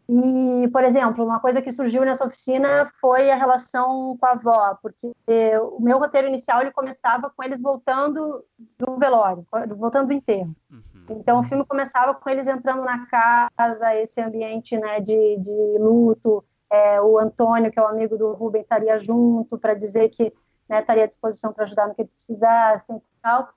[0.09, 4.77] e, por exemplo, uma coisa que surgiu nessa oficina foi a relação com a avó,
[4.81, 5.11] porque
[5.73, 8.43] o meu roteiro inicial ele começava com eles voltando
[8.77, 10.55] do velório, voltando do enterro.
[10.71, 10.81] Uhum.
[11.09, 16.43] Então, o filme começava com eles entrando na casa, esse ambiente né, de, de luto.
[16.69, 20.33] É, o Antônio, que é o amigo do Rubem, estaria junto para dizer que
[20.69, 23.49] né, estaria à disposição para ajudar no que eles precisassem e tal.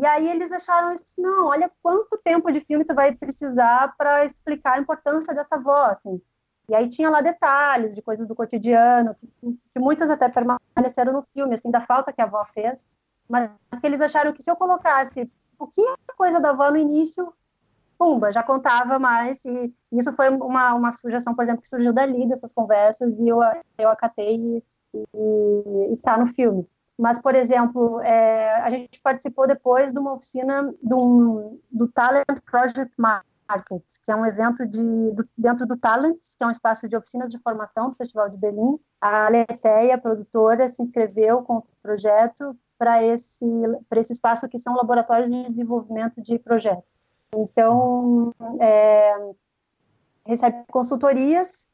[0.00, 4.24] E aí eles acharam assim, não, olha quanto tempo de filme tu vai precisar para
[4.24, 6.22] explicar a importância dessa avó, assim.
[6.68, 9.28] E aí tinha lá detalhes de coisas do cotidiano, que,
[9.74, 12.78] que muitas até permaneceram no filme, assim, da falta que a avó fez,
[13.28, 16.76] mas que eles acharam que se eu colocasse o que é coisa da avó no
[16.76, 17.32] início,
[17.98, 22.28] pumba, já contava mais, e isso foi uma, uma sugestão, por exemplo, que surgiu dali,
[22.28, 23.40] dessas conversas, e eu,
[23.76, 24.62] eu acatei e,
[24.94, 26.64] e, e tá no filme.
[26.98, 32.92] Mas, por exemplo, é, a gente participou depois de uma oficina do, do Talent Project
[32.98, 36.96] Markets, que é um evento de, do, dentro do Talents, que é um espaço de
[36.96, 38.80] oficinas de formação do Festival de Berlim.
[39.00, 43.46] A Leteia, produtora, se inscreveu com o projeto para esse,
[43.96, 46.94] esse espaço que são laboratórios de desenvolvimento de projetos.
[47.32, 49.30] Então, é,
[50.26, 51.66] recebe consultorias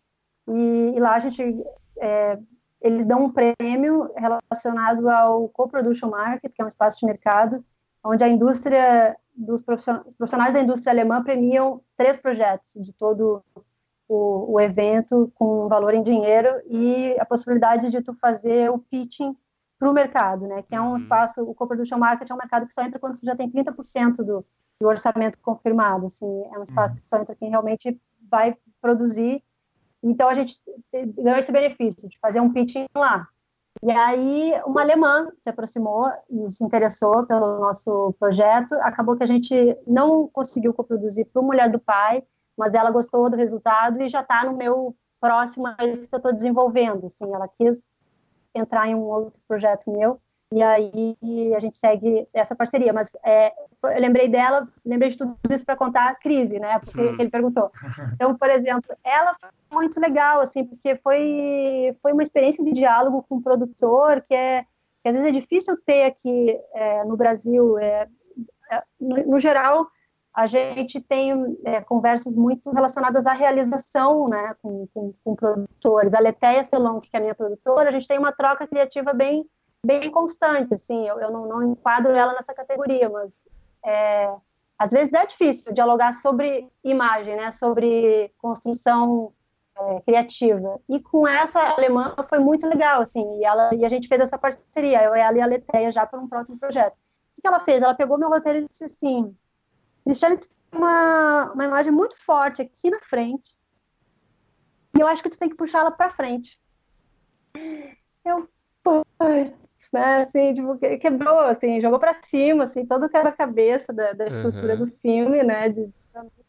[0.49, 1.65] e, e, lá a gente
[1.99, 2.39] é,
[2.85, 7.65] eles dão um prêmio relacionado ao co-production market, que é um espaço de mercado,
[8.05, 13.43] onde a indústria dos profissionais da indústria alemã premiam três projetos de todo
[14.07, 19.35] o, o, evento com valor em dinheiro e a possibilidade de tu fazer o pitching
[19.79, 20.63] para o mercado, né?
[20.63, 20.97] Que é um uhum.
[20.97, 24.17] espaço, o co-production market é um mercado que só entra quando tu já tem 30%
[24.17, 24.45] do,
[24.79, 27.01] do orçamento confirmado, assim, é um espaço uhum.
[27.01, 27.99] que só entra quem realmente
[28.31, 29.43] vai produzir
[30.05, 30.61] então a gente
[30.93, 33.27] ganhou esse benefício de fazer um pitching lá.
[33.83, 38.75] E aí uma alemã se aproximou e se interessou pelo nosso projeto.
[38.77, 39.55] Acabou que a gente
[39.87, 42.23] não conseguiu coproduzir para o Mulher do Pai,
[42.57, 47.07] mas ela gostou do resultado e já está no meu próximo que eu estou desenvolvendo.
[47.07, 47.79] Assim, ela quis
[48.55, 50.21] entrar em um outro projeto meu
[50.53, 51.17] e aí
[51.57, 52.93] a gente segue essa parceria.
[52.93, 53.53] Mas é,
[53.83, 56.79] eu lembrei dela, lembrei de tudo isso para contar a crise, né?
[56.79, 57.17] Porque hum.
[57.19, 57.71] ele perguntou.
[58.15, 63.25] Então, por exemplo, ela foi muito legal, assim, porque foi, foi uma experiência de diálogo
[63.29, 64.65] com o produtor que é
[65.05, 67.79] que às vezes é difícil ter aqui é, no Brasil.
[67.79, 68.09] É,
[68.73, 69.87] é, no, no, geral,
[70.35, 76.15] a gente tem é, conversas muito relacionadas à realização, né, com, com, com produtores.
[76.15, 79.45] A Letéia Celon, que é a minha produtora, a gente tem uma troca criativa bem
[79.85, 83.39] bem constante, assim, eu, eu não, não, enquadro ela nessa categoria, mas
[83.85, 84.35] é,
[84.79, 89.33] às vezes é difícil dialogar sobre imagem, né, sobre construção
[89.77, 90.81] é, criativa.
[90.89, 94.39] E com essa alemã foi muito legal, assim, e, ela, e a gente fez essa
[94.39, 96.95] parceria, eu, ela e a Leteia, já para um próximo projeto.
[97.37, 97.83] O que ela fez?
[97.83, 99.37] Ela pegou meu roteiro e disse assim,
[100.05, 103.57] Cristiane, tu tem uma, uma imagem muito forte aqui na frente,
[104.97, 106.61] e eu acho que tu tem que puxar ela para frente.
[108.25, 108.49] Eu,
[109.95, 110.23] né?
[110.23, 114.85] Assim, tipo, quebrou, assim, jogou para cima, assim, todo o quebra-cabeça da, da estrutura uhum.
[114.85, 115.69] do filme, né?
[115.69, 115.93] De, de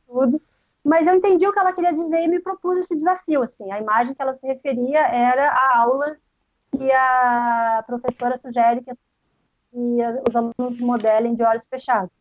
[0.07, 0.41] tudo.
[0.83, 3.71] Mas eu entendi o que ela queria dizer e me propus esse desafio, assim.
[3.71, 6.17] A imagem que ela se referia era a aula
[6.75, 8.91] que a professora sugere que,
[9.73, 12.11] os alunos modelem de olhos fechados.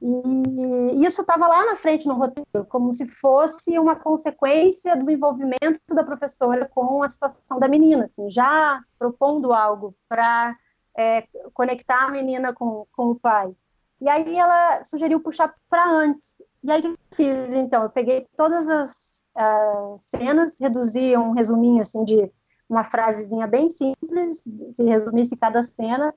[0.00, 5.80] E isso estava lá na frente no roteiro, como se fosse uma consequência do envolvimento
[5.88, 10.54] da professora com a situação da menina, assim, já propondo algo para
[10.96, 13.54] é, conectar a menina com, com o pai.
[14.00, 16.34] E aí ela sugeriu puxar para antes.
[16.62, 17.82] E aí o que eu fiz, então?
[17.84, 22.30] Eu peguei todas as uh, cenas, reduzi um resuminho, assim, de
[22.68, 24.42] uma frasezinha bem simples,
[24.76, 26.12] que resumisse cada cena,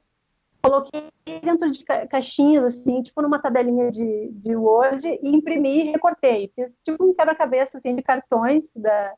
[0.61, 1.09] coloquei
[1.41, 6.51] dentro de caixinhas, assim, tipo numa tabelinha de, de Word, e imprimi e recortei.
[6.55, 9.13] Fiz tipo um quebra-cabeça, assim, de cartões da,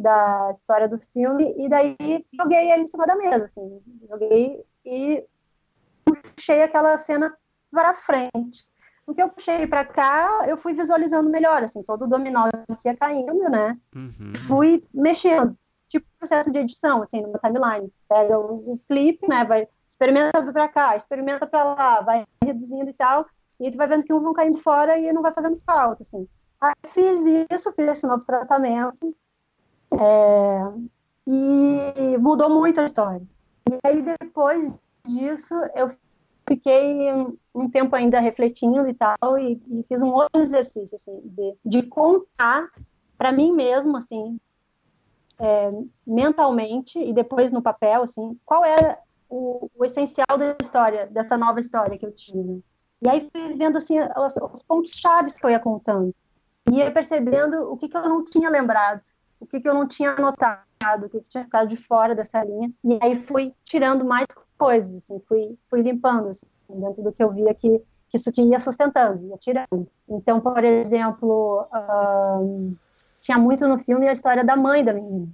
[0.00, 1.96] da história do filme, e daí
[2.34, 5.24] joguei ele em cima da mesa, assim, joguei e
[6.04, 7.36] puxei aquela cena
[7.70, 8.66] para frente.
[9.06, 12.48] O que eu puxei para cá, eu fui visualizando melhor, assim, todo o dominó
[12.80, 13.78] que ia caindo, né?
[13.94, 14.32] Uhum.
[14.48, 15.56] Fui mexendo,
[15.88, 17.92] tipo processo de edição, assim, numa timeline.
[18.08, 22.92] Pega o, o clipe, né, vai experimenta para cá, experimenta para lá, vai reduzindo e
[22.92, 23.26] tal,
[23.58, 26.28] e tu vai vendo que uns vão caindo fora e não vai fazendo falta, assim.
[26.60, 29.16] Aí fiz isso, fiz esse novo tratamento,
[29.92, 30.72] é,
[31.26, 33.22] e mudou muito a história.
[33.70, 34.70] E aí depois
[35.06, 35.90] disso, eu
[36.46, 37.10] fiquei
[37.54, 41.82] um tempo ainda refletindo e tal, e, e fiz um outro exercício, assim, de, de
[41.84, 42.68] contar
[43.16, 44.38] para mim mesmo, assim,
[45.38, 45.72] é,
[46.06, 48.98] mentalmente e depois no papel, assim, qual era
[49.28, 52.60] o, o, essencial da história, dessa nova história que eu tinha.
[53.02, 56.14] E aí fui vendo assim os, os pontos chaves que eu ia contando.
[56.70, 59.02] E ia percebendo o que, que eu não tinha lembrado,
[59.38, 62.42] o que, que eu não tinha anotado, o que, que tinha ficado de fora dessa
[62.42, 62.70] linha.
[62.84, 64.26] E aí fui tirando mais
[64.58, 68.42] coisas, assim, fui, fui limpando assim, dentro do que eu via que, que isso que
[68.42, 69.88] ia sustentando, ia tirando.
[70.08, 71.68] Então, por exemplo,
[73.20, 75.28] tinha muito no filme a história da mãe da menina.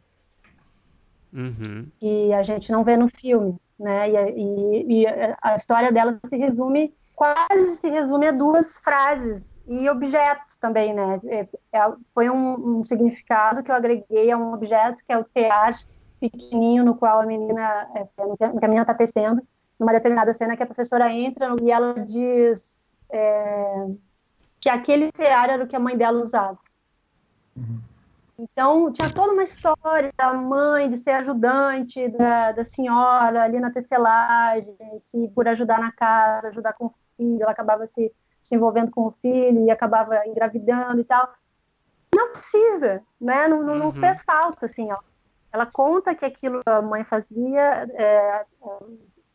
[1.32, 1.86] Uhum.
[1.98, 4.08] Que a gente não vê no filme né?
[4.08, 5.06] E, e, e,
[5.42, 11.20] a história dela se resume quase se resume a duas frases e objetos também, né?
[11.26, 15.24] É, é, foi um, um, significado que eu agreguei a um objeto que é o
[15.24, 15.78] tear
[16.20, 19.42] pequenininho no qual a menina, é, que a menina está tecendo,
[19.78, 22.78] numa determinada cena que a professora entra e ela diz
[23.10, 23.86] é,
[24.60, 26.58] que aquele tear era o que a mãe dela usava.
[27.56, 27.91] Uhum.
[28.38, 33.70] Então, tinha toda uma história da mãe de ser ajudante da, da senhora ali na
[33.70, 34.76] tecelagem,
[35.06, 38.12] que por ajudar na casa, ajudar com o filho, ela acabava se,
[38.42, 41.32] se envolvendo com o filho e acabava engravidando e tal.
[42.14, 43.48] Não precisa, né?
[43.48, 43.92] Não, não, uhum.
[43.92, 44.98] fez falta, assim, ó.
[45.52, 48.46] Ela conta que aquilo a mãe fazia, é,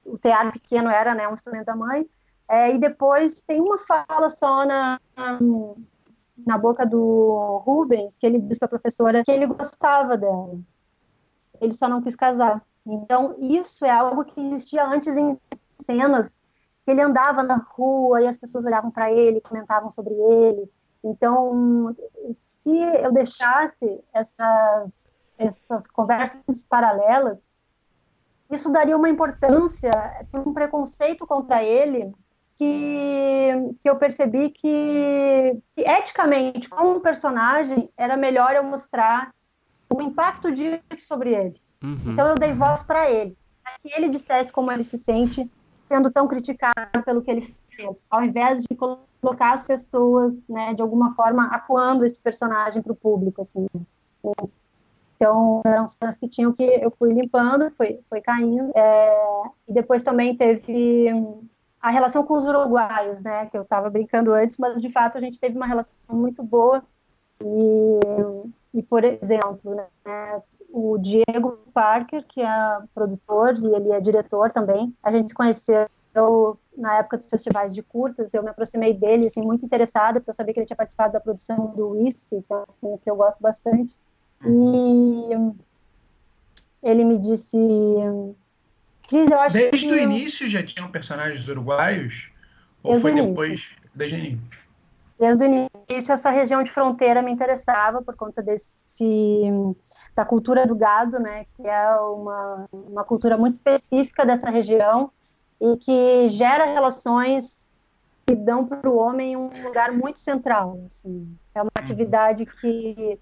[0.04, 2.10] o teatro pequeno era né, um instrumento da mãe,
[2.50, 5.00] é, e depois tem uma fala só na,
[6.45, 10.59] na boca do Rubens, que ele diz para a professora que ele gostava dela.
[11.59, 12.63] Ele só não quis casar.
[12.85, 15.38] Então, isso é algo que existia antes em
[15.81, 16.29] cenas,
[16.83, 20.69] que ele andava na rua e as pessoas olhavam para ele, comentavam sobre ele.
[21.03, 21.95] Então,
[22.39, 25.07] se eu deixasse essas
[25.38, 27.38] essas conversas paralelas,
[28.49, 29.91] isso daria uma importância
[30.33, 32.11] um preconceito contra ele
[32.58, 39.32] que, que eu percebi que, que, eticamente, como personagem, era melhor eu mostrar
[39.89, 41.55] o impacto disso sobre ele.
[41.84, 42.12] Uhum.
[42.12, 45.49] Então eu dei voz para ele, para que ele dissesse como ele se sente
[45.88, 50.82] sendo tão criticado pelo que ele fez, ao invés de colocar as pessoas, né, de
[50.82, 53.68] alguma forma, acuando esse personagem para o público, assim.
[55.16, 58.70] Então, eram cenas que tinham que eu fui limpando, foi, foi caindo.
[58.76, 61.08] É, e depois também teve
[61.88, 65.21] a relação com os uruguaios, né, que eu estava brincando antes, mas de fato a
[65.21, 66.83] gente teve uma relação muito boa.
[67.41, 74.51] E, e por exemplo, né, o Diego Parker, que é produtor e ele é diretor
[74.51, 75.88] também, a gente se conheceu
[76.75, 80.35] na época dos festivais de curtas, eu me aproximei dele, assim, muito interessada, porque eu
[80.35, 83.39] sabia que ele tinha participado da produção do Whisky, que é assim, que eu gosto
[83.39, 83.97] bastante.
[84.43, 85.53] E
[86.83, 87.57] ele me disse.
[89.08, 89.91] Cris, eu acho Desde que...
[89.91, 92.30] o início já tinham personagens uruguaios?
[92.84, 93.62] Ou Desde foi depois?
[93.95, 94.58] Desde o início.
[95.20, 99.47] Desde o início, essa região de fronteira me interessava por conta desse
[100.16, 105.12] da cultura do gado, né, que é uma, uma cultura muito específica dessa região
[105.62, 107.68] e que gera relações
[108.26, 110.80] que dão para o homem um lugar muito central.
[110.86, 111.36] Assim.
[111.55, 113.20] É uma atividade que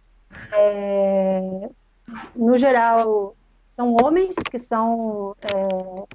[0.51, 1.69] é,
[2.35, 3.35] no geral,
[3.75, 6.05] são homens que são é,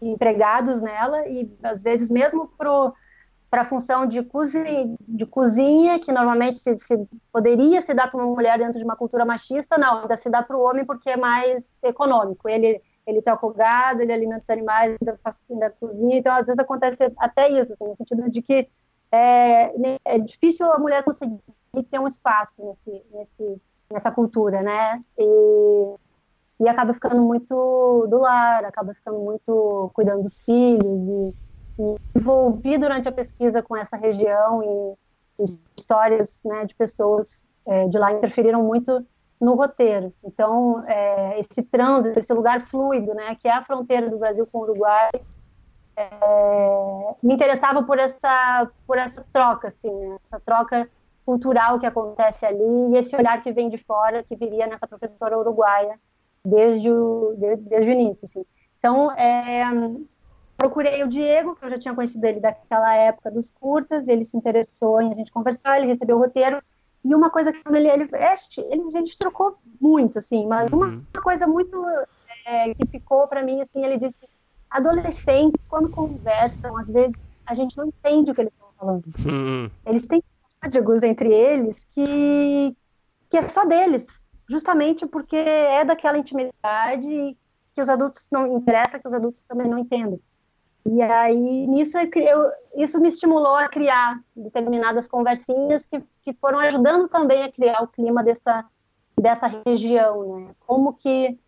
[0.00, 6.58] empregados nela e, às vezes, mesmo para a função de cozinha, de cozinha, que normalmente
[6.58, 10.16] se, se poderia se dar para uma mulher dentro de uma cultura machista, não, ainda
[10.16, 12.48] se dá para o homem porque é mais econômico.
[12.48, 16.44] Ele ele toca o gado, ele alimenta os animais, ainda faz ainda cozinha, então às
[16.44, 18.68] vezes acontece até isso, assim, no sentido de que
[19.10, 19.72] é,
[20.04, 21.40] é difícil a mulher conseguir
[21.90, 25.00] ter um espaço nesse, nesse, nessa cultura, né?
[25.18, 25.94] E,
[26.60, 31.34] e acaba ficando muito do lar, acaba ficando muito cuidando dos filhos e,
[31.78, 35.44] e envolvi durante a pesquisa com essa região e, e
[35.78, 39.06] histórias né, de pessoas é, de lá interferiram muito
[39.40, 40.12] no roteiro.
[40.24, 44.58] Então, é, esse trânsito, esse lugar fluido, né, que é a fronteira do Brasil com
[44.58, 45.10] o Uruguai,
[45.96, 50.16] é, me interessava por essa por essa troca, assim, né?
[50.26, 50.88] essa troca
[51.26, 55.38] cultural que acontece ali e esse olhar que vem de fora, que viria nessa professora
[55.38, 55.98] uruguaia
[56.44, 58.24] desde o, desde, desde o início.
[58.24, 58.44] Assim.
[58.78, 59.64] Então, é,
[60.56, 64.36] procurei o Diego, que eu já tinha conhecido ele daquela época dos curtas, ele se
[64.36, 66.60] interessou em a gente conversar, ele recebeu o roteiro,
[67.04, 68.08] e uma coisa que ele, ele,
[68.70, 71.02] ele a gente trocou muito, assim, mas uma, uhum.
[71.14, 71.84] uma coisa muito
[72.44, 74.28] é, que ficou para mim, assim, ele disse,
[74.68, 77.14] adolescentes, quando conversam, às vezes
[77.46, 79.04] a gente não entende o que eles estão falando.
[79.24, 79.70] Uhum.
[79.86, 80.22] Eles têm
[80.60, 82.76] códigos entre eles que,
[83.30, 87.36] que é só deles, justamente porque é daquela intimidade
[87.74, 90.20] que os adultos não interessa, que os adultos também não entendem.
[90.86, 97.08] E aí, nisso, eu, isso me estimulou a criar determinadas conversinhas que, que foram ajudando
[97.08, 98.64] também a criar o clima dessa,
[99.20, 100.54] dessa região, né?
[100.66, 101.38] Como que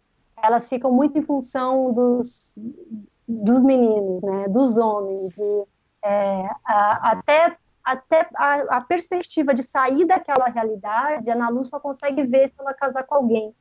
[0.42, 2.53] elas ficam muito em função dos,
[3.26, 4.48] dos meninos, né?
[4.48, 5.34] Dos homens.
[5.38, 5.64] E,
[6.03, 11.80] é, a, até até a, a, perspectiva de sair daquela realidade, a Ana Lu só
[11.80, 13.54] consegue ver se ela casar com alguém.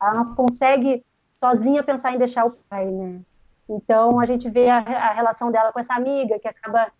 [0.00, 1.04] Ela não consegue
[1.38, 3.20] sozinha pensar em deixar o pai, né?
[3.68, 6.90] Então a gente vê a, a relação dela com essa amiga que acaba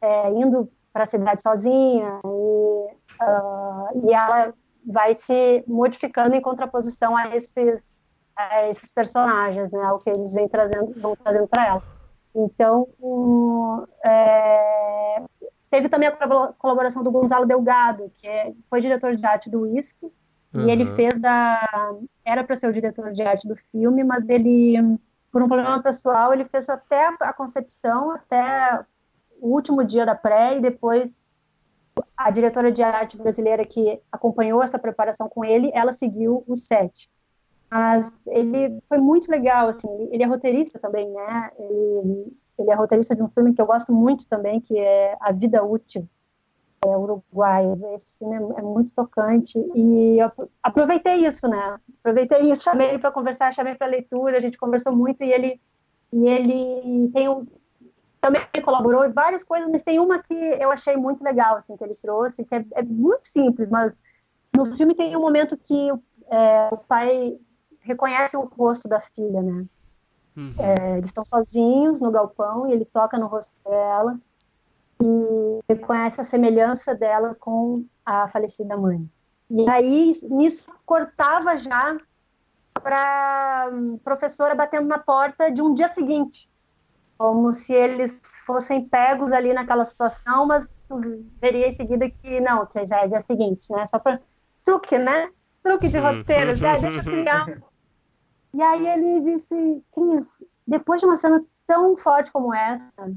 [0.00, 4.54] é, indo para a cidade sozinha e, uh, e ela
[4.86, 8.00] vai se modificando em contraposição a esses,
[8.36, 9.92] a esses personagens, né?
[9.92, 11.82] O que eles vêm trazendo, vão trazendo para ela.
[12.34, 15.22] Então, um, é,
[15.74, 20.06] teve também a colaboração do Gonzalo Delgado, que é, foi diretor de arte do Whisky,
[20.54, 20.68] uhum.
[20.68, 21.96] e ele fez a...
[22.24, 24.76] Era para ser o diretor de arte do filme, mas ele,
[25.32, 28.84] por um problema pessoal, ele fez até a concepção, até
[29.40, 31.24] o último dia da pré, e depois
[32.16, 37.10] a diretora de arte brasileira que acompanhou essa preparação com ele, ela seguiu o set.
[37.68, 41.50] Mas ele foi muito legal, assim, ele é roteirista também, né?
[41.58, 45.32] Ele, ele é roteirista de um filme que eu gosto muito também, que é A
[45.32, 46.08] Vida Útil,
[46.84, 47.64] é Uruguai.
[47.94, 50.18] Esse filme é, muito tocante e
[50.62, 51.78] aproveitei isso, né?
[52.00, 55.60] Aproveitei isso, chamei ele para conversar, chamei para leitura, a gente conversou muito e ele
[56.12, 57.46] e ele tem um
[58.20, 61.84] também colaborou em várias coisas, mas tem uma que eu achei muito legal, assim, que
[61.84, 63.92] ele trouxe, que é, é muito simples, mas
[64.56, 65.90] no filme tem um momento que
[66.30, 67.36] é, o pai
[67.80, 69.66] reconhece o rosto da filha, né?
[70.36, 70.54] Uhum.
[70.58, 74.18] É, eles estão sozinhos no galpão e ele toca no rosto dela
[75.02, 79.08] e reconhece a semelhança dela com a falecida mãe.
[79.50, 81.96] E aí, nisso, cortava já
[82.82, 83.70] para
[84.02, 86.50] professora batendo na porta de um dia seguinte,
[87.16, 91.00] como se eles fossem pegos ali naquela situação, mas tu
[91.40, 93.86] veria em seguida que não, que já é dia seguinte, né?
[93.86, 94.20] Só para
[94.64, 95.30] truque, né?
[95.62, 96.18] Truque de uhum.
[96.18, 97.46] roteiro, já deixa eu criar
[98.54, 100.28] e aí ele disse, Cris,
[100.64, 103.12] depois de uma cena tão forte como essa,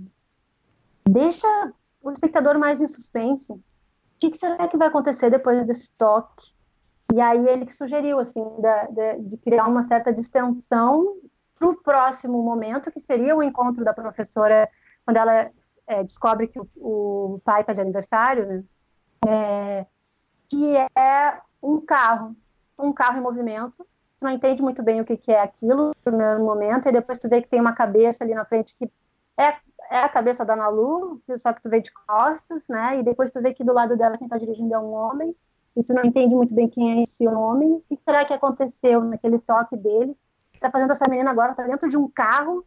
[1.07, 1.47] deixa
[2.01, 3.53] o espectador mais em suspense.
[3.53, 3.61] O
[4.19, 6.51] que, que será que vai acontecer depois desse toque?
[7.13, 8.43] E aí ele que sugeriu, assim,
[8.89, 11.17] de, de criar uma certa distensão
[11.53, 14.67] para o próximo momento, que seria o encontro da professora,
[15.05, 15.51] quando ela
[15.85, 18.63] é, descobre que o, o pai está de aniversário, né?
[19.27, 19.85] É,
[20.49, 22.35] que é um carro,
[22.79, 23.85] um carro em movimento,
[24.17, 27.19] tu não entende muito bem o que, que é aquilo no primeiro momento, e depois
[27.19, 28.89] tu vê que tem uma cabeça ali na frente que
[29.37, 29.55] é,
[29.91, 32.99] é a cabeça da Nalu, só que tu vê de costas, né?
[32.99, 35.35] E depois tu vê que do lado dela quem está dirigindo é um homem,
[35.75, 37.73] e tu não entende muito bem quem é esse homem.
[37.73, 40.15] O que será que aconteceu naquele toque deles?
[40.59, 42.65] Tá fazendo essa menina agora, tá dentro de um carro,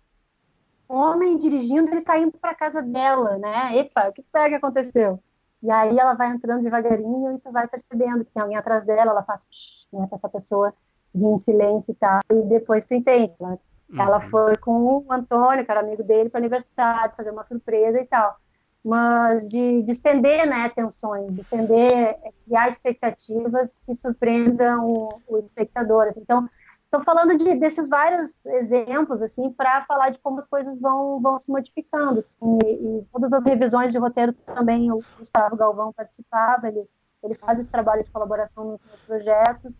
[0.88, 3.76] um homem dirigindo, ele tá indo para casa dela, né?
[3.78, 5.20] Epa, o que será que aconteceu?
[5.62, 9.10] E aí ela vai entrando devagarinho e tu vai percebendo que tem alguém atrás dela,
[9.10, 10.72] ela faz, né, pra essa pessoa
[11.14, 13.34] vir em silêncio e tal, e depois tu entende.
[13.40, 13.58] Né?
[13.90, 14.00] Uhum.
[14.00, 18.06] Ela foi com o Antônio, que era amigo dele, para aniversário, fazer uma surpresa e
[18.06, 18.36] tal.
[18.82, 25.38] Mas de, de estender né, tensões, de estender, é, criar expectativas que surpreendam o, o
[25.38, 26.06] espectador.
[26.06, 26.20] Assim.
[26.20, 26.48] Então,
[26.90, 31.38] estou falando de, desses vários exemplos assim para falar de como as coisas vão, vão
[31.38, 36.66] se modificando assim, e, e, todas as revisões de roteiro também o Gustavo Galvão participava
[36.66, 36.84] ele
[37.22, 39.72] ele faz esse trabalho de colaboração nos projetos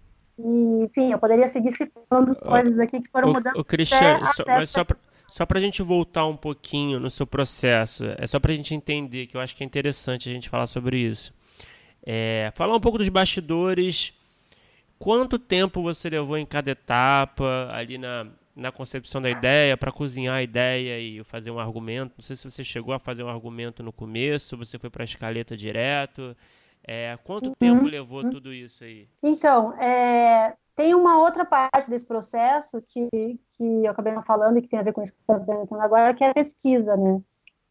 [0.45, 3.57] e, enfim, eu poderia seguir citando coisas aqui que foram o, mudando.
[3.57, 4.97] O Cristiano, só, mas só pra,
[5.29, 8.75] só para a gente voltar um pouquinho no seu processo, é só para a gente
[8.75, 11.33] entender, que eu acho que é interessante a gente falar sobre isso.
[12.05, 14.15] É, falar um pouco dos bastidores.
[14.99, 18.27] Quanto tempo você levou em cada etapa, ali na,
[18.57, 22.15] na concepção da ideia, para cozinhar a ideia e fazer um argumento?
[22.19, 25.05] Não sei se você chegou a fazer um argumento no começo, você foi para a
[25.05, 26.37] escaleta direto.
[26.87, 27.55] É, quanto uhum.
[27.59, 29.09] tempo levou tudo isso aí?
[29.23, 33.09] Então, é, tem uma outra parte desse processo que,
[33.51, 35.47] que eu acabei não falando e que tem a ver com isso que eu estou
[35.47, 37.21] perguntando agora, que é a pesquisa, né?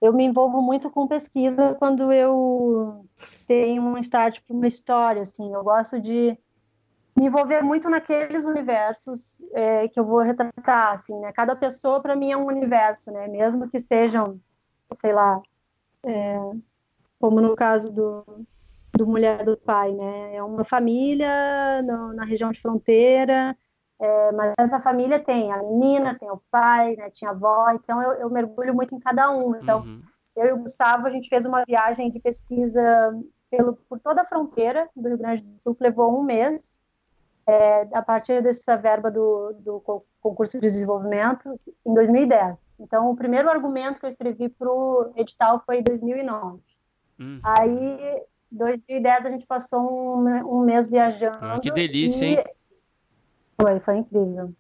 [0.02, 3.06] Eu me envolvo muito com pesquisa quando eu
[3.46, 5.54] tenho um start para uma história, assim.
[5.54, 6.38] Eu gosto de
[7.18, 11.34] me envolver muito naqueles universos é, que eu vou retratar, assim, né?
[11.34, 13.28] Cada pessoa para mim é um universo, né?
[13.28, 14.40] Mesmo que sejam,
[14.96, 15.42] sei lá,
[16.04, 16.40] é,
[17.20, 18.24] como no caso do,
[18.94, 20.36] do Mulher do Pai, né?
[20.36, 23.56] É uma família no, na região de fronteira,
[24.00, 27.10] é, mas essa família tem a menina, tem o pai, né?
[27.10, 29.56] Tinha a avó, então eu, eu mergulho muito em cada um.
[29.56, 30.02] Então, uhum.
[30.38, 32.82] eu e o Gustavo, a gente fez uma viagem de pesquisa
[33.52, 36.74] pelo, por toda a fronteira do Rio Grande do Sul, levou um mês,
[37.46, 39.82] é, a partir dessa verba do, do
[40.22, 42.56] concurso de desenvolvimento, em 2010.
[42.80, 46.62] Então, o primeiro argumento que eu escrevi para o edital foi em 2009.
[47.20, 47.40] Uhum.
[47.44, 51.38] Aí 2010 a gente passou um, um mês viajando.
[51.42, 52.36] Ah, que delícia, e...
[52.36, 52.44] hein?
[53.60, 54.54] Foi, foi incrível.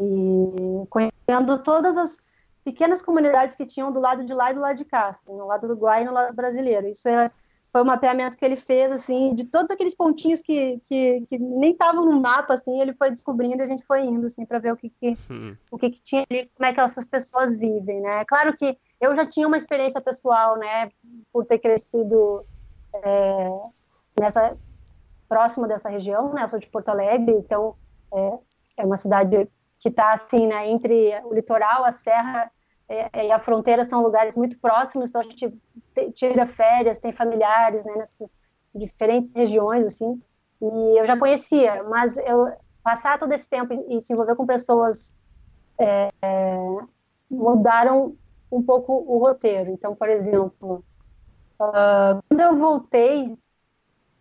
[0.00, 2.16] E conhecendo todas as
[2.64, 5.46] pequenas comunidades que tinham do lado de lá e do lado de cá, assim, no
[5.46, 6.86] lado uruguai e no lado brasileiro.
[6.86, 7.30] Isso é,
[7.72, 11.72] foi um mapeamento que ele fez, assim, de todos aqueles pontinhos que, que, que nem
[11.72, 14.72] estavam no mapa, assim, ele foi descobrindo e a gente foi indo, assim, para ver
[14.72, 15.56] o que, que hum.
[15.70, 18.24] o que, que tinha ali, como é que essas pessoas vivem, né?
[18.24, 20.90] Claro que eu já tinha uma experiência pessoal, né,
[21.32, 22.44] por ter crescido
[22.94, 23.60] é,
[24.18, 24.56] nessa
[25.28, 26.42] próximo dessa região, né?
[26.42, 27.76] Eu sou de Porto Alegre, então
[28.12, 28.38] é,
[28.78, 32.50] é uma cidade que está assim, né, entre o litoral, a serra,
[32.88, 35.56] é, e a fronteira são lugares muito próximos, então a gente
[36.14, 38.28] tira férias, tem familiares, né, nessas
[38.74, 40.20] diferentes regiões, assim,
[40.60, 44.44] e eu já conhecia, mas eu passar todo esse tempo e, e se envolver com
[44.44, 45.12] pessoas
[45.78, 46.08] é,
[47.30, 48.16] mudaram
[48.52, 49.70] um pouco o roteiro.
[49.70, 50.84] Então, por exemplo,
[51.60, 53.36] uh, quando eu voltei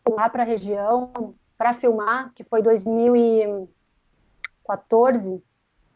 [0.07, 5.43] lá para a região para filmar, que foi 2014,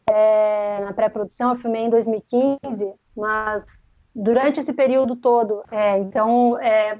[0.06, 3.82] é, na pré-produção, eu filmei em 2015, mas
[4.14, 6.98] durante esse período todo, é, então, é,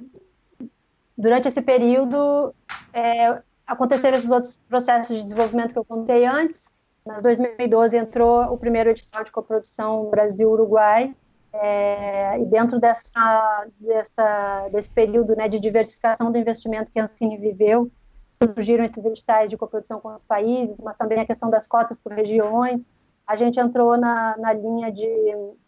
[1.16, 2.54] durante esse período,
[2.92, 6.72] é, aconteceram esses outros processos de desenvolvimento que eu contei antes.
[7.06, 11.14] Em 2012 entrou o primeiro edital de coprodução Brasil-Uruguai,
[11.54, 17.38] é, e dentro dessa, dessa, desse período né, de diversificação do investimento que a Ancine
[17.38, 17.90] viveu,
[18.42, 22.12] surgiram esses editais de coprodução com os países, mas também a questão das cotas por
[22.12, 22.80] regiões.
[23.26, 25.06] A gente entrou na, na linha de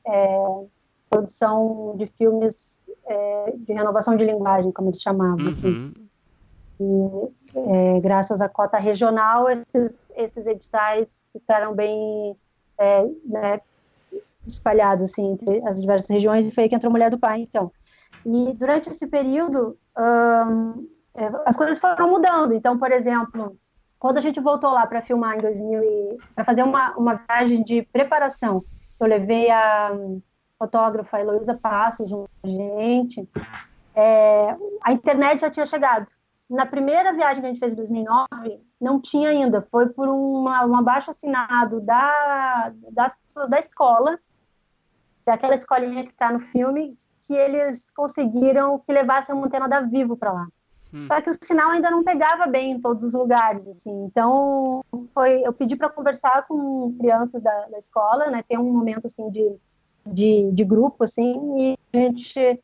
[0.06, 0.64] é,
[1.08, 5.46] produção de filmes é, de renovação de linguagem, como eles chamavam.
[5.46, 5.68] Assim.
[5.68, 5.92] Uhum.
[5.94, 7.32] Assim.
[7.54, 12.36] E, é, graças à cota regional, esses, esses editais ficaram bem
[12.78, 13.60] é, né,
[14.46, 17.40] espalhados assim, entre as diversas regiões, e foi aí que entrou a Mulher do Pai,
[17.40, 17.70] então.
[18.24, 19.78] E durante esse período,
[21.14, 22.52] é, as coisas foram mudando.
[22.54, 23.56] Então, por exemplo,
[23.98, 27.82] quando a gente voltou lá para filmar em 2000 para fazer uma, uma viagem de
[27.82, 28.64] preparação,
[28.98, 29.92] eu levei a
[30.58, 33.28] fotógrafa Heloísa Passos junto com a gente,
[33.94, 36.06] é, a internet já tinha chegado.
[36.48, 40.64] Na primeira viagem que a gente fez em 2009, não tinha ainda, foi por uma,
[40.64, 44.18] um abaixo assinado da, das pessoas da escola,
[45.26, 46.96] daquela escolinha que está no filme,
[47.26, 50.46] que eles conseguiram que levasse a antena da Vivo para lá.
[50.94, 51.08] Hum.
[51.08, 54.04] Só que o sinal ainda não pegava bem em todos os lugares, assim.
[54.04, 58.44] Então, foi, eu pedi para conversar com crianças da, da escola, né?
[58.48, 59.56] Ter um momento, assim, de,
[60.06, 62.62] de, de grupo, assim, e a gente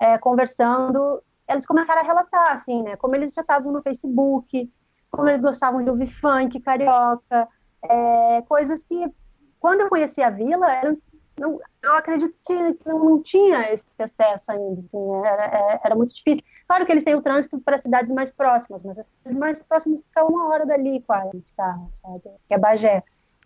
[0.00, 2.94] é, conversando, eles começaram a relatar, assim, né?
[2.96, 4.70] Como eles já estavam no Facebook,
[5.10, 7.48] como eles gostavam de ouvir funk, carioca,
[7.82, 9.12] é, coisas que,
[9.58, 10.96] quando eu conheci a vila, eram
[11.38, 16.14] não, eu acredito que, que não, tinha esse acesso ainda, assim, era, é, era, muito
[16.14, 16.44] difícil.
[16.66, 20.02] Claro que eles têm o trânsito para cidades mais próximas, mas as cidades mais próximas
[20.02, 22.22] ficam uma hora dali quase de carro, sabe?
[22.48, 23.02] Que é Bagé.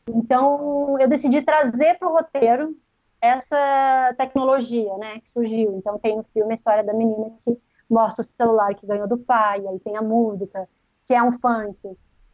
[0.07, 2.77] Então, eu decidi trazer para o roteiro
[3.21, 5.77] essa tecnologia, né, que surgiu.
[5.77, 7.59] Então, tem no filme a história da menina que
[7.91, 10.69] mostra o celular que ganhou do pai, aí tem a música,
[11.07, 11.77] que é um funk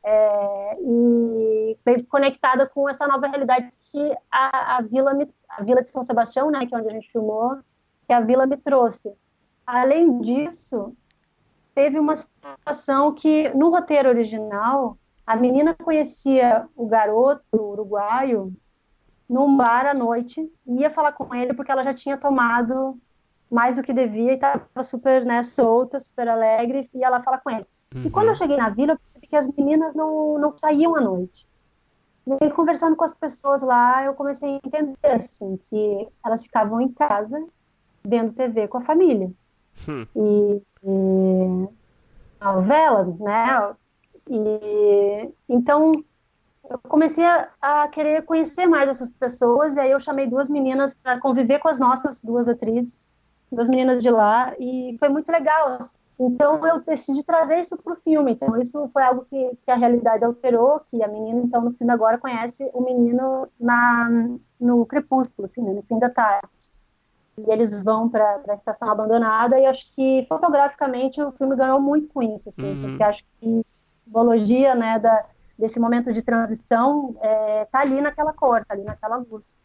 [0.05, 1.77] é, e
[2.09, 6.51] conectada com essa nova realidade que a, a, vila me, a vila de São Sebastião,
[6.51, 7.59] né, que é onde a gente filmou,
[8.07, 9.13] que a vila me trouxe.
[9.67, 10.95] Além disso,
[11.75, 18.53] teve uma situação que no roteiro original a menina conhecia o garoto uruguaio
[19.29, 22.99] num bar à noite, ia falar com ele porque ela já tinha tomado
[23.51, 27.39] mais do que devia e estava super né, solta, super alegre, e ia lá falar
[27.39, 27.67] com ele.
[27.95, 28.03] Uhum.
[28.05, 31.49] E quando eu cheguei na vila, eu que as meninas não, não saíam à noite.
[32.25, 36.81] E aí, conversando com as pessoas lá, eu comecei a entender, assim, que elas ficavam
[36.81, 37.45] em casa,
[38.05, 39.33] vendo TV com a família.
[39.89, 40.07] Hum.
[40.15, 41.69] E, e
[42.41, 43.75] novela, né?
[44.31, 45.91] E, então,
[46.71, 50.95] eu comecei a, a, querer conhecer mais essas pessoas, e aí eu chamei duas meninas
[50.95, 53.03] para conviver com as nossas duas atrizes,
[53.51, 57.93] duas meninas de lá, e foi muito legal, assim, então eu decidi trazer isso para
[57.93, 58.33] o filme.
[58.33, 61.93] Então isso foi algo que, que, a realidade alterou, que a menina então no filme
[61.93, 64.09] agora conhece o menino na
[64.61, 66.49] no crepúsculo, assim, né, no fim da tarde.
[67.37, 72.09] E eles vão para a estação abandonada e acho que fotograficamente o filme ganhou muito
[72.09, 72.83] com isso, assim, uhum.
[72.83, 75.27] porque acho que a simbologia, né, da,
[75.59, 79.57] desse momento de transição é, tá ali naquela cor, tá ali naquela luz.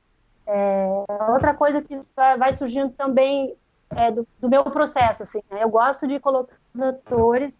[0.47, 3.55] É, outra coisa que vai surgindo também
[3.95, 5.63] é, do, do, meu processo, assim, né?
[5.63, 7.57] Eu gosto de colocar os atores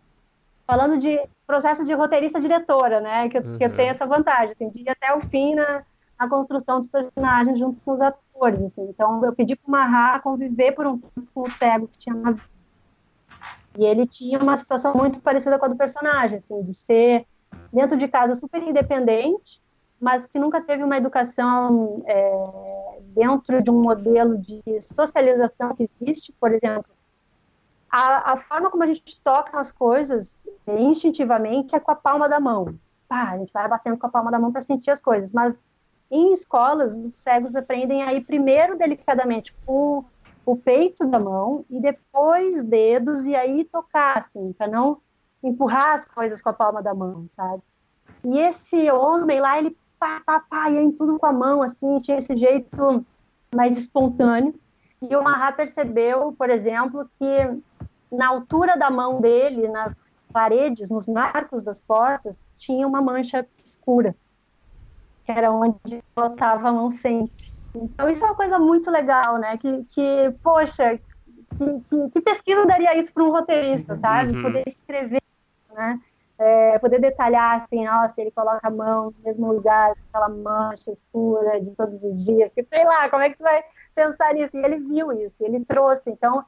[0.66, 3.30] falando de processo de roteirista-diretora, né?
[3.30, 3.58] Que, uhum.
[3.58, 5.84] que eu tenho essa vantagem, assim, de ir até o fim na,
[6.20, 8.84] na construção dos personagens junto com os atores, assim.
[8.90, 12.16] Então, eu pedi para o Marra conviver por um tempo com o cego que tinha
[12.16, 12.36] na
[13.78, 17.26] e ele tinha uma situação muito parecida com a do personagem, assim, de ser
[17.72, 19.62] dentro de casa super independente,
[20.00, 26.32] mas que nunca teve uma educação é, dentro de um modelo de socialização que existe,
[26.40, 26.92] por exemplo,
[27.92, 32.30] a, a, forma como a gente toca as coisas é, instintivamente é com a palma
[32.30, 32.76] da mão.
[33.08, 35.60] Pá, a gente vai batendo com a palma da mão para sentir as coisas, mas
[36.12, 40.06] em escolas os cegos aprendem a ir primeiro delicadamente com
[40.46, 45.00] o peito da mão e depois dedos e aí tocar, assim, para não
[45.44, 47.62] empurrar as coisas com a palma da mão, sabe?
[48.24, 51.98] E esse homem lá, ele pá, pá, pá, ia em tudo com a mão, assim,
[51.98, 53.06] tinha esse jeito
[53.54, 54.54] mais espontâneo.
[55.02, 57.62] E o Mahat percebeu, por exemplo, que
[58.12, 59.96] na altura da mão dele, nas
[60.32, 64.16] paredes, nos marcos das portas, tinha uma mancha escura,
[65.26, 67.54] que era onde botava a mão sempre.
[67.74, 69.58] Então isso é uma coisa muito legal, né?
[69.58, 71.00] Que, que poxa,
[71.58, 74.36] que, que, que pesquisa daria isso para um roteirista, sabe?
[74.36, 74.42] Uhum.
[74.42, 75.22] Poder escrever,
[75.74, 76.00] né?
[76.42, 81.60] É, poder detalhar assim, nossa, ele coloca a mão no mesmo lugar, aquela mancha escura
[81.60, 83.64] de todos os dias, que sei lá, como é que você vai
[83.94, 84.56] pensar nisso?
[84.56, 86.10] E ele viu isso, ele trouxe.
[86.10, 86.46] Então,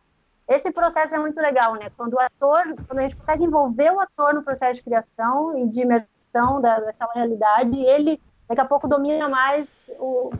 [0.48, 1.92] esse processo é muito legal, né?
[1.98, 5.68] Quando o ator, quando a gente consegue envolver o ator no processo de criação e
[5.68, 9.68] de imersão da, daquela realidade, ele daqui a pouco domina mais
[10.00, 10.32] o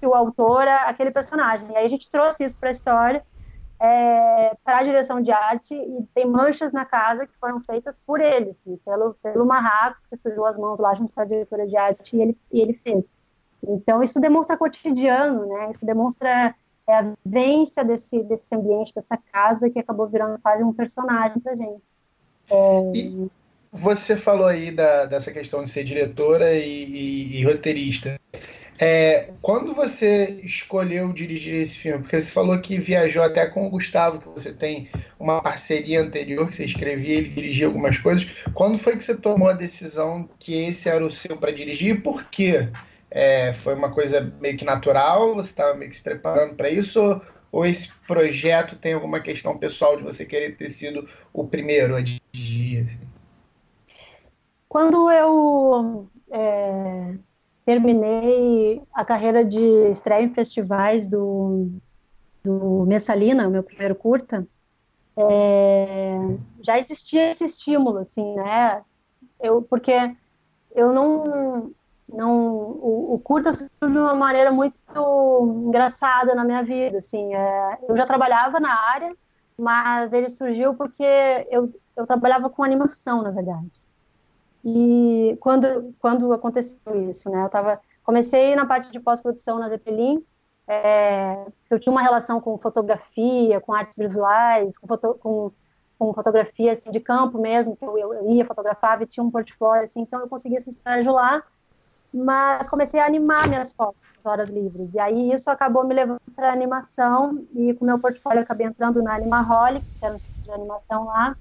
[0.00, 1.70] que o autor, aquele personagem.
[1.70, 3.24] E aí a gente trouxe isso para a história
[3.78, 8.20] é, para a direção de arte e tem manchas na casa que foram feitas por
[8.20, 11.76] eles, assim, pelo, pelo Marraco, que sujou as mãos lá junto com a diretora de
[11.76, 13.04] arte e ele, e ele fez.
[13.62, 15.70] Então, isso demonstra cotidiano, né?
[15.70, 16.54] Isso demonstra
[16.88, 21.56] é, a vivência desse, desse ambiente, dessa casa, que acabou virando quase um personagem para
[21.56, 21.82] gente.
[22.50, 23.28] É...
[23.72, 28.18] Você falou aí da, dessa questão de ser diretora e, e, e roteirista.
[28.78, 33.70] É, quando você escolheu dirigir esse filme, porque você falou que viajou até com o
[33.70, 38.28] Gustavo, que você tem uma parceria anterior, que você escrevia, ele dirigia algumas coisas.
[38.52, 42.00] Quando foi que você tomou a decisão que esse era o seu para dirigir e
[42.00, 42.68] por quê?
[43.10, 45.34] É, foi uma coisa meio que natural?
[45.36, 47.00] Você estava meio que se preparando para isso?
[47.00, 47.22] Ou,
[47.52, 52.02] ou, esse projeto tem alguma questão pessoal de você querer ter sido o primeiro a
[52.02, 52.84] dirigir?
[52.84, 53.08] Assim?
[54.68, 57.14] Quando eu é
[57.66, 61.68] terminei a carreira de estreia em festivais do,
[62.44, 64.46] do Messalina, meu primeiro curta,
[65.16, 66.16] é,
[66.62, 68.84] já existia esse estímulo, assim, né?
[69.40, 69.92] Eu, porque
[70.72, 71.72] eu não,
[72.08, 74.76] não o, o curta surgiu de uma maneira muito
[75.66, 77.34] engraçada na minha vida, assim.
[77.34, 79.12] É, eu já trabalhava na área,
[79.58, 81.02] mas ele surgiu porque
[81.50, 83.72] eu, eu trabalhava com animação, na verdade.
[84.68, 87.44] E quando, quando aconteceu isso, né?
[87.44, 90.24] Eu tava, comecei na parte de pós-produção na Zeppelin,
[90.66, 95.52] é, eu tinha uma relação com fotografia, com artes visuais, com, foto, com,
[95.96, 99.84] com fotografia assim, de campo mesmo, que eu, eu, ia, fotografava e tinha um portfólio,
[99.84, 101.44] assim, então eu conseguia esse estágio lá,
[102.12, 106.20] mas comecei a animar minhas fotos nas horas livres, e aí isso acabou me levando
[106.34, 110.42] para animação, e com meu portfólio eu acabei entrando na Animaholic, que era um tipo
[110.42, 111.36] de animação lá,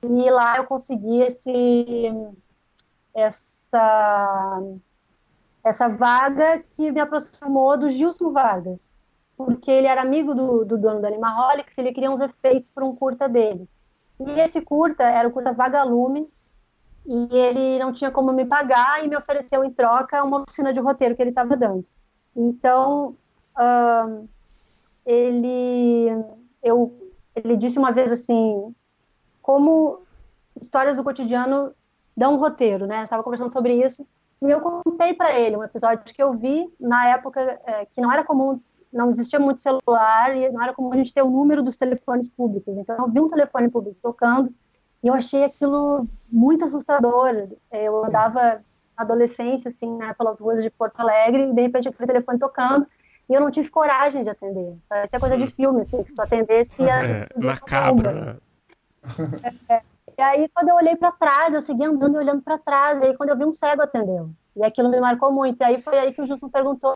[0.00, 2.12] e lá eu consegui esse
[3.18, 4.62] essa,
[5.64, 8.96] essa vaga que me aproximou do Gilson Vargas,
[9.36, 12.94] porque ele era amigo do, do dono da Animaholics ele queria uns efeitos para um
[12.94, 13.68] curta dele.
[14.20, 16.28] E esse curta era o curta Vagalume,
[17.06, 20.80] e ele não tinha como me pagar e me ofereceu em troca uma oficina de
[20.80, 21.84] roteiro que ele estava dando.
[22.36, 23.16] Então,
[25.06, 26.08] ele,
[26.62, 28.74] eu, ele disse uma vez assim,
[29.40, 30.02] como
[30.60, 31.72] histórias do cotidiano
[32.18, 33.04] dá um roteiro, né?
[33.04, 34.04] Estava conversando sobre isso
[34.42, 38.12] e eu contei para ele um episódio que eu vi na época é, que não
[38.12, 38.60] era comum,
[38.92, 42.28] não existia muito celular e não era comum a gente ter o número dos telefones
[42.28, 42.76] públicos.
[42.76, 44.52] Então eu vi um telefone público tocando
[45.02, 47.48] e eu achei aquilo muito assustador.
[47.70, 48.62] Eu andava
[48.96, 52.86] na adolescência assim, né, pelas ruas de Porto Alegre e de repente aquele telefone tocando
[53.30, 54.76] e eu não tive coragem de atender.
[54.88, 55.48] Parecia coisa de uhum.
[55.50, 56.82] filme, assim, que se tu atendesse...
[56.82, 58.36] É, macabro, né?
[59.68, 59.82] É, é.
[60.16, 63.00] E aí, quando eu olhei para trás, eu segui andando e olhando para trás.
[63.00, 64.30] E aí, quando eu vi um cego, atendeu.
[64.56, 65.60] E aquilo me marcou muito.
[65.60, 66.94] E aí, foi aí que o Gilson perguntou: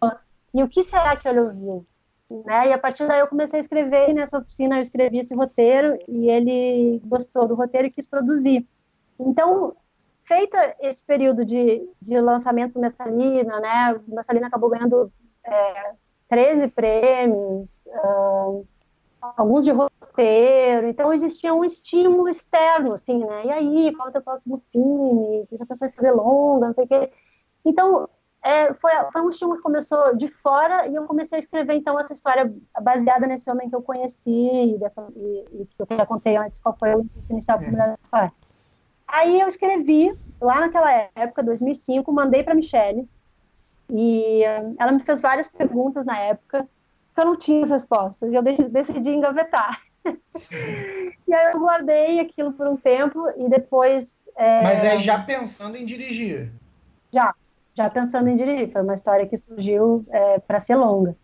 [0.55, 1.87] e o que será que ele ouviu?
[2.31, 2.69] Né?
[2.69, 4.11] E a partir daí, eu comecei a escrever.
[4.11, 5.99] E nessa oficina, eu escrevi esse roteiro.
[6.09, 8.67] E ele gostou do roteiro e quis produzir.
[9.19, 9.77] Então,
[10.25, 14.01] feita esse período de, de lançamento do Messalina, né?
[14.09, 15.13] O Messalina acabou ganhando
[15.45, 15.93] é,
[16.29, 18.67] 13 prêmios, uh,
[19.21, 19.73] alguns de
[20.13, 23.47] roteiro, então existia um estímulo externo, assim, né?
[23.47, 25.47] E aí, qual é o teu próximo filme?
[25.53, 27.11] Já pensou em fazer longa, não sei o quê.
[27.65, 28.09] Então,
[28.45, 31.99] é, foi, foi um estímulo que começou de fora e eu comecei a escrever, então,
[31.99, 36.07] essa história baseada nesse homem que eu conheci e, dessa, e, e que eu já
[36.07, 38.33] contei antes qual foi o intuito inicial para Mulher do
[39.09, 43.07] Aí eu escrevi, lá naquela época, 2005, mandei para Michelle
[43.91, 44.43] e
[44.79, 46.67] ela me fez várias perguntas na época
[47.15, 49.79] que eu não tinha as respostas e eu decidi engavetar.
[51.27, 54.17] e aí eu guardei aquilo por um tempo e depois.
[54.37, 54.63] É...
[54.63, 56.53] Mas aí já pensando em dirigir?
[57.13, 57.35] Já,
[57.75, 58.73] já pensando em dirigir.
[58.73, 61.17] Foi uma história que surgiu é, para ser longa.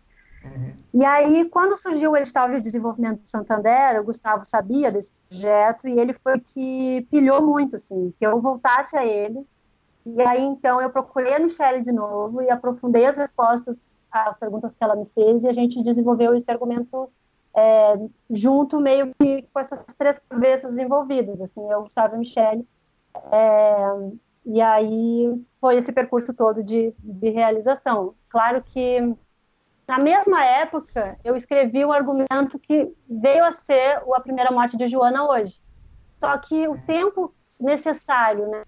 [0.43, 0.73] Uhum.
[0.93, 5.87] E aí, quando surgiu o edital de desenvolvimento do Santander, o Gustavo sabia desse projeto
[5.87, 9.45] e ele foi que pilhou muito, assim, que eu voltasse a ele.
[10.05, 13.75] E aí, então, eu procurei a Michelle de novo e aprofundei as respostas
[14.11, 17.11] as perguntas que ela me fez e a gente desenvolveu esse argumento
[17.55, 17.95] é,
[18.29, 22.67] junto, meio que com essas três cabeças envolvidas, assim, eu, Gustavo e Michelle.
[23.31, 24.11] É,
[24.45, 28.13] e aí foi esse percurso todo de, de realização.
[28.29, 29.15] Claro que
[29.89, 34.87] na mesma época, eu escrevi um argumento que veio a ser a primeira morte de
[34.87, 35.63] Joana hoje.
[36.19, 38.63] Só que o tempo necessário né,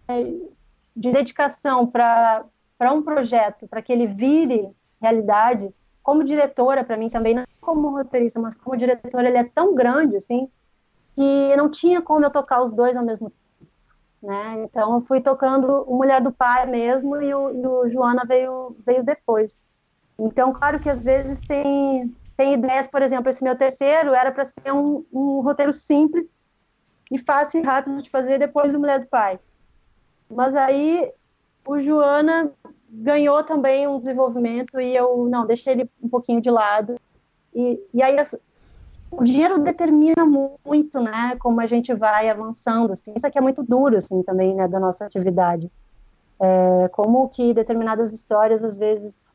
[0.95, 2.43] de dedicação para
[2.91, 4.67] um projeto, para que ele vire
[4.99, 5.71] realidade,
[6.01, 10.17] como diretora, para mim também, não como roteirista, mas como diretora, ele é tão grande,
[10.17, 10.49] assim,
[11.15, 13.41] que não tinha como eu tocar os dois ao mesmo tempo.
[14.21, 14.63] Né?
[14.63, 18.75] Então, eu fui tocando o Mulher do Pai mesmo e o, e o Joana veio,
[18.85, 19.63] veio depois.
[20.19, 24.45] Então, claro que às vezes tem, tem ideias, por exemplo, esse meu terceiro era para
[24.45, 26.35] ser um, um, roteiro simples
[27.09, 29.39] e fácil e rápido de fazer depois do Mulher do Pai.
[30.29, 31.11] Mas aí
[31.67, 32.51] o Joana
[32.87, 36.95] ganhou também um desenvolvimento e eu, não, deixei ele um pouquinho de lado.
[37.53, 38.15] E, e aí
[39.11, 43.13] o dinheiro determina muito, né, como a gente vai avançando, assim.
[43.15, 45.69] Isso aqui é muito duro, assim, também, né, da nossa atividade.
[46.39, 49.25] É, como que determinadas histórias, às vezes,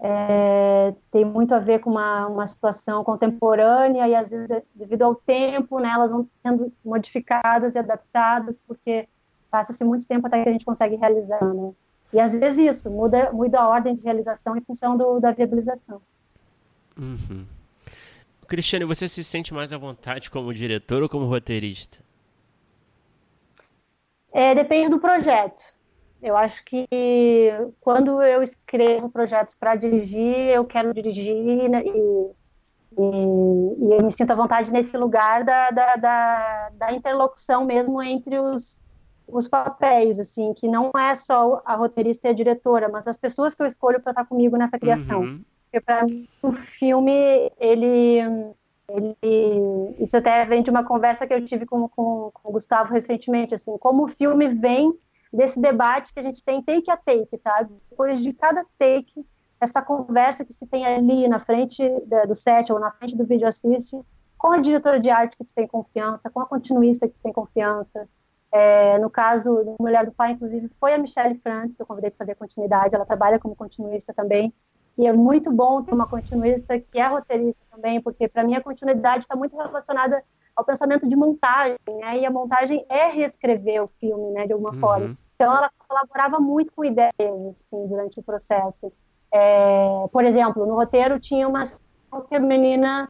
[0.00, 5.14] é, tem muito a ver com uma, uma situação contemporânea e às vezes devido ao
[5.14, 9.06] tempo, né, elas vão sendo modificadas e adaptadas porque
[9.50, 11.72] passa-se muito tempo até que a gente consegue realizar, né?
[12.12, 16.00] E às vezes isso muda, muda a ordem de realização em função do, da viabilização.
[17.00, 17.46] Uhum.
[18.46, 21.98] Cristiane, você se sente mais à vontade como diretor ou como roteirista?
[24.32, 25.72] É, depende do projeto.
[26.22, 26.86] Eu acho que
[27.80, 31.90] quando eu escrevo projetos para dirigir, eu quero dirigir né, e,
[32.98, 33.02] e,
[33.78, 38.38] e, eu me sinto à vontade nesse lugar da, da, da, da interlocução mesmo entre
[38.38, 38.78] os,
[39.26, 43.54] os papéis, assim, que não é só a roteirista e a diretora, mas as pessoas
[43.54, 45.20] que eu escolho para estar comigo nessa criação.
[45.22, 45.44] Uhum.
[45.70, 47.12] Porque para mim o filme,
[47.58, 48.18] ele,
[48.88, 52.92] ele, isso até vem de uma conversa que eu tive com, com, com o Gustavo
[52.92, 54.92] recentemente, assim, como o filme vem
[55.32, 57.72] desse debate que a gente tem take a take, sabe?
[57.88, 59.24] Depois de cada take,
[59.60, 61.88] essa conversa que se tem ali na frente
[62.26, 63.96] do set ou na frente do vídeo assiste,
[64.36, 67.32] com a diretora de arte que tu tem confiança, com a continuista que tu tem
[67.32, 68.08] confiança.
[68.50, 72.10] É, no caso da Mulher do Pai, inclusive, foi a Michelle Frantz que eu convidei
[72.10, 72.96] para fazer continuidade.
[72.96, 74.52] Ela trabalha como continuista também.
[74.98, 78.60] E é muito bom ter uma continuista que é roteirista também, porque para mim a
[78.60, 80.22] continuidade está muito relacionada
[80.54, 82.18] ao pensamento de montagem, né?
[82.18, 84.46] E a montagem é reescrever o filme, né?
[84.46, 84.80] De alguma uhum.
[84.80, 85.16] forma.
[85.34, 87.12] Então ela colaborava muito com ideias,
[87.48, 88.92] assim, durante o processo.
[89.32, 91.62] É, por exemplo, no roteiro tinha uma
[92.40, 93.08] menina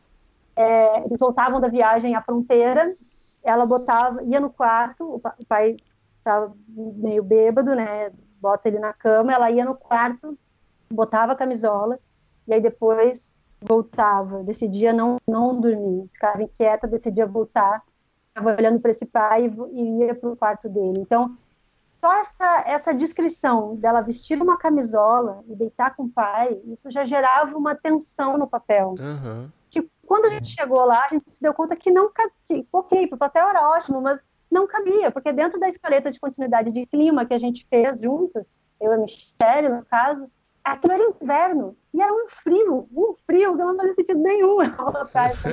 [0.54, 2.94] é, eles voltavam da viagem à fronteira,
[3.42, 5.76] ela botava, ia no quarto, o pai
[6.18, 8.12] estava meio bêbado, né?
[8.40, 10.38] Bota ele na cama, ela ia no quarto,
[10.92, 11.98] botava a camisola
[12.46, 17.82] e aí depois voltava, decidia não, não dormir, ficava inquieta, decidia voltar,
[18.28, 21.00] estava olhando para esse pai e, e ia para o quarto dele.
[21.00, 21.36] Então,
[22.00, 27.04] só essa, essa descrição dela vestir uma camisola e deitar com o pai, isso já
[27.04, 28.94] gerava uma tensão no papel.
[28.98, 29.50] Uhum.
[29.68, 32.66] Que quando a gente chegou lá, a gente se deu conta que não cabia.
[32.72, 34.18] Ok, o papel era ótimo, mas
[34.50, 38.44] não cabia, porque dentro da escaleta de continuidade de clima que a gente fez juntas,
[38.80, 40.28] eu e a Michelle, no caso,
[40.64, 41.76] aquilo era inverno.
[41.92, 45.48] E era um frio, um frio que não fazia sentido nenhum colocar essa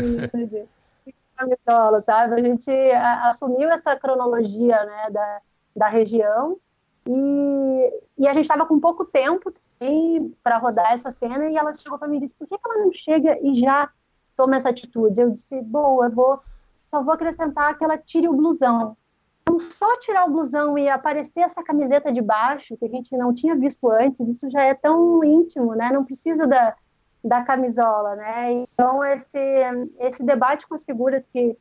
[1.36, 2.34] camisola, sabe?
[2.34, 2.72] A gente
[3.24, 5.42] assumiu essa cronologia, né, da,
[5.76, 6.58] da região
[7.08, 9.54] e, e a gente estava com pouco tempo
[10.44, 12.84] para rodar essa cena e ela chegou para mim e disse, por que, que ela
[12.84, 13.90] não chega e já
[14.36, 15.22] toma essa atitude?
[15.22, 16.42] Eu disse, boa, eu vou,
[16.86, 18.98] só vou acrescentar que ela tire o blusão.
[19.48, 23.34] Então, só tirar o blusão e aparecer essa camiseta de baixo, que a gente não
[23.34, 25.90] tinha visto antes, isso já é tão íntimo, né?
[25.90, 26.76] Não precisa da,
[27.24, 28.52] da camisola, né?
[28.52, 29.40] Então, esse,
[30.00, 31.54] esse debate com as figuras que,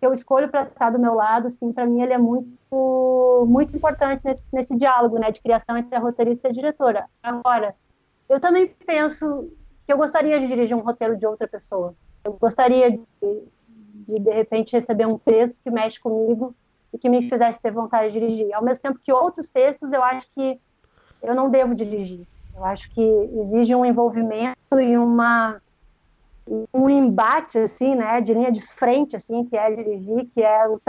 [0.00, 3.76] que eu escolho para estar do meu lado, assim, para mim ele é muito, muito
[3.76, 5.30] importante nesse, nesse diálogo, né?
[5.30, 7.06] De criação entre a roteirista e a diretora.
[7.22, 7.76] Agora,
[8.28, 9.48] eu também penso
[9.86, 11.94] que eu gostaria de dirigir um roteiro de outra pessoa.
[12.24, 13.00] Eu gostaria de,
[14.08, 16.52] de, de repente, receber um texto que mexe comigo
[16.92, 18.52] e que me fizesse ter vontade de dirigir.
[18.52, 20.58] Ao mesmo tempo que outros textos eu acho que
[21.22, 22.26] eu não devo dirigir.
[22.54, 23.02] Eu acho que
[23.40, 25.60] exige um envolvimento e uma
[26.72, 30.80] um embate assim, né, de linha de frente assim, que é dirigir, que é o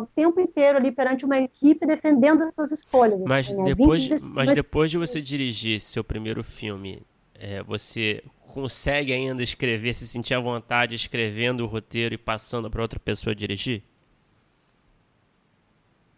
[0.00, 3.20] o tempo inteiro ali perante uma equipe defendendo as suas escolhas.
[3.22, 4.16] Mas assim, depois, né?
[4.30, 7.02] mas depois de você dirigir seu primeiro filme,
[7.34, 12.82] é, você consegue ainda escrever, se sentir à vontade escrevendo o roteiro e passando para
[12.82, 13.82] outra pessoa dirigir?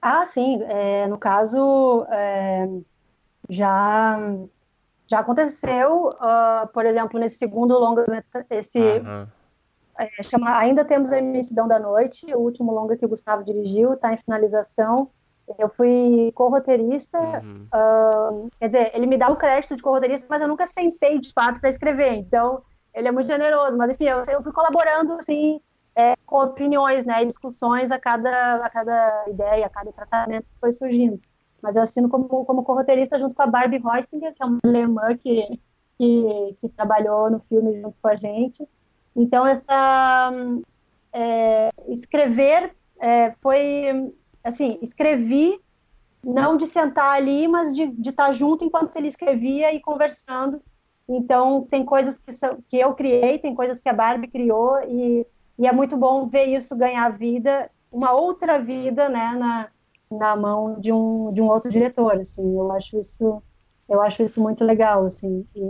[0.03, 0.63] Ah, sim.
[0.65, 2.69] É, no caso, é,
[3.49, 4.19] já
[5.11, 8.05] Já aconteceu, uh, por exemplo, nesse segundo longa,
[8.49, 9.27] esse uhum.
[9.99, 13.95] é, chama Ainda Temos a Imensidão da Noite, o último longa que o Gustavo dirigiu,
[13.95, 15.11] está em finalização.
[15.59, 17.67] Eu fui co-roteirista, uhum.
[17.75, 21.33] uh, quer dizer, ele me dá o crédito de co-roteirista, mas eu nunca sentei de
[21.33, 22.63] fato para escrever, então
[22.95, 25.61] ele é muito generoso, mas enfim, eu, eu fui colaborando, assim,
[25.95, 30.61] é, com opiniões, né, e discussões a cada, a cada ideia, a cada tratamento que
[30.61, 31.21] foi surgindo.
[31.63, 35.17] Mas eu assino como, como co-roteirista junto com a Barbie Heusinger, que é uma alemã
[35.17, 35.61] que,
[35.99, 38.67] que, que, trabalhou no filme junto com a gente.
[39.15, 40.33] Então, essa
[41.13, 44.13] é, escrever é, foi,
[44.43, 45.61] assim, escrevi
[46.25, 50.63] não de sentar ali, mas de, de estar junto enquanto ele escrevia e conversando.
[51.09, 52.33] Então, tem coisas que,
[52.69, 55.27] que eu criei, tem coisas que a Barbie criou, e,
[55.61, 59.69] e é muito bom ver isso ganhar vida, uma outra vida, né, na,
[60.11, 63.43] na mão de um, de um outro diretor, assim, eu acho isso
[63.87, 65.61] eu acho isso muito legal, assim, e,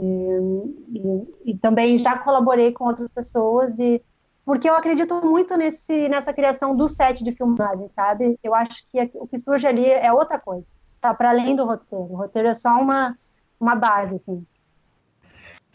[0.91, 4.01] e, e, também já colaborei com outras pessoas e
[4.45, 8.39] porque eu acredito muito nesse nessa criação do set de filmagem, sabe?
[8.43, 10.67] Eu acho que o que surge ali é outra coisa,
[11.01, 12.05] tá para além do roteiro.
[12.05, 13.17] O roteiro é só uma
[13.59, 14.45] uma base, assim.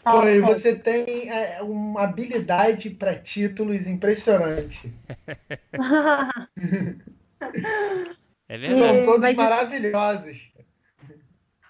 [0.06, 4.94] Tá, Oi, você tem é, uma habilidade para títulos impressionante.
[8.48, 9.04] É verdade.
[9.04, 10.52] São todos maravilhosos.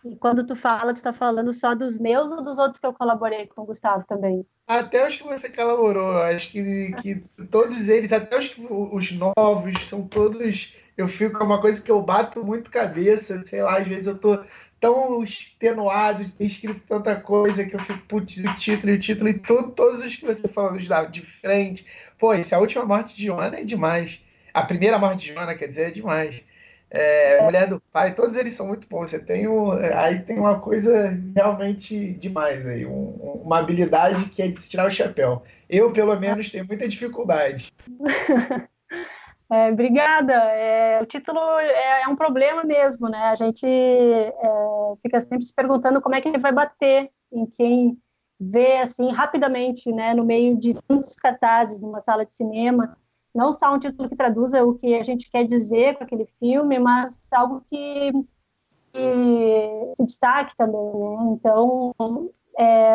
[0.04, 2.92] E quando tu fala, tu está falando só dos meus ou dos outros que eu
[2.92, 4.46] colaborei com o Gustavo também?
[4.66, 10.06] Até os que você colaborou, acho que, que todos eles, até os, os novos, são
[10.06, 10.76] todos.
[10.96, 14.18] Eu fico com uma coisa que eu bato muito cabeça, sei lá, às vezes eu
[14.18, 14.38] tô
[14.80, 19.00] tão extenuado de ter escrito tanta coisa que eu fico, putz, o título e o
[19.00, 21.86] título, e todo, todos os que você falou de frente.
[22.18, 24.20] Pô, essa última morte de Joana é demais.
[24.52, 26.42] A primeira morte de Joana, quer dizer, é demais
[26.90, 29.10] é, Mulher do Pai, todos eles são muito bons.
[29.10, 33.10] Você tem um, aí tem uma coisa realmente demais aí, um,
[33.44, 35.42] uma habilidade que é de se tirar o chapéu.
[35.68, 37.72] Eu, pelo menos, tenho muita dificuldade.
[39.50, 40.32] É, obrigada.
[40.32, 43.24] É, o título é, é, um problema mesmo, né?
[43.28, 44.32] A gente é,
[45.02, 47.98] fica sempre se perguntando como é que ele vai bater em quem
[48.38, 52.96] vê assim rapidamente, né, no meio de tantos cartazes numa sala de cinema
[53.36, 56.78] não só um título que traduza o que a gente quer dizer com aquele filme,
[56.78, 58.10] mas algo que,
[58.92, 61.32] que se destaque também, né?
[61.32, 61.92] Então,
[62.58, 62.94] é,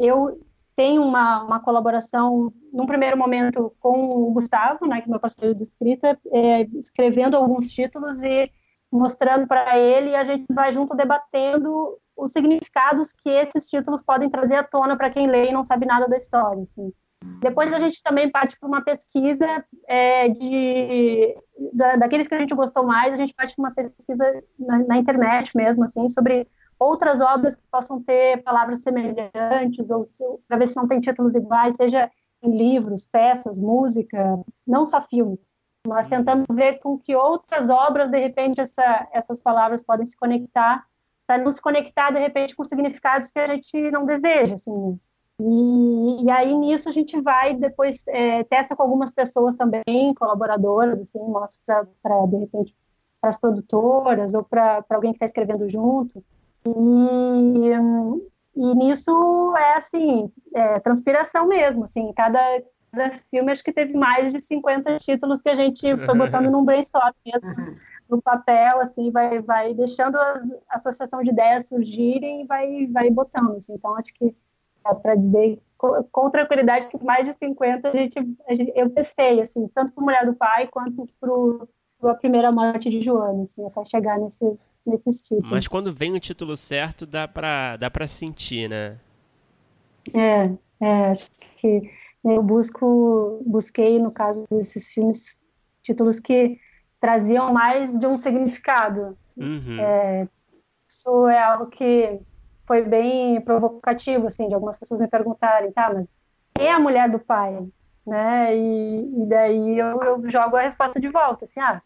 [0.00, 0.40] eu
[0.76, 5.54] tenho uma, uma colaboração, num primeiro momento, com o Gustavo, né, que é meu parceiro
[5.54, 8.50] de escrita, é, escrevendo alguns títulos e
[8.92, 14.30] mostrando para ele, e a gente vai junto debatendo os significados que esses títulos podem
[14.30, 16.92] trazer à tona para quem lê e não sabe nada da história, assim.
[17.40, 21.34] Depois a gente também parte para uma pesquisa é, de
[21.72, 24.98] da, daqueles que a gente gostou mais, a gente parte para uma pesquisa na, na,
[24.98, 26.46] internet mesmo, assim, sobre
[26.78, 30.08] outras obras que possam ter palavras semelhantes ou
[30.48, 32.10] para ver se não tem títulos iguais, seja
[32.42, 35.38] em livros, peças, música, não só filmes.
[35.86, 40.84] Nós tentamos ver com que outras obras, de repente, essa, essas palavras podem se conectar,
[41.26, 44.98] para nos conectar, de repente, com significados que a gente não deseja, assim,
[45.38, 50.98] e, e, aí nisso a gente vai depois é, testa com algumas pessoas também, colaboradoras,
[51.00, 52.74] assim, mostra para de repente
[53.20, 56.24] para as produtoras ou para alguém que está escrevendo junto.
[56.66, 62.40] E, e nisso é assim, é, transpiração mesmo, assim, cada,
[62.90, 66.64] cada filme acho que teve mais de 50 títulos que a gente foi botando num
[66.64, 67.76] brainstorm mesmo,
[68.08, 73.56] no papel, assim, vai, vai deixando a associação de ideias surgirem e vai, vai botando,
[73.56, 74.34] assim, então acho que
[75.02, 79.40] para dizer com, com, tranquilidade que mais de 50 a gente, a gente eu testei,
[79.40, 83.84] assim, tanto para Mulher do Pai quanto para a primeira morte de Joana, assim, até
[83.84, 85.50] chegar nesse, nesses títulos.
[85.50, 88.98] Mas quando vem o título certo, dá para dá para sentir, né?
[90.14, 91.90] É, é, acho que
[92.24, 95.40] eu busco, busquei, no caso desses filmes,
[95.82, 96.58] títulos que
[97.00, 99.16] traziam mais de um significado.
[99.36, 99.80] Uhum.
[99.80, 100.28] É,
[100.88, 102.20] isso é algo que
[102.66, 106.12] foi bem provocativo, assim, de algumas pessoas me perguntarem, tá, mas
[106.54, 107.64] quem é a mulher do pai?
[108.04, 108.56] Né?
[108.56, 111.82] E, e daí eu, eu, jogo a resposta de volta, assim, ah,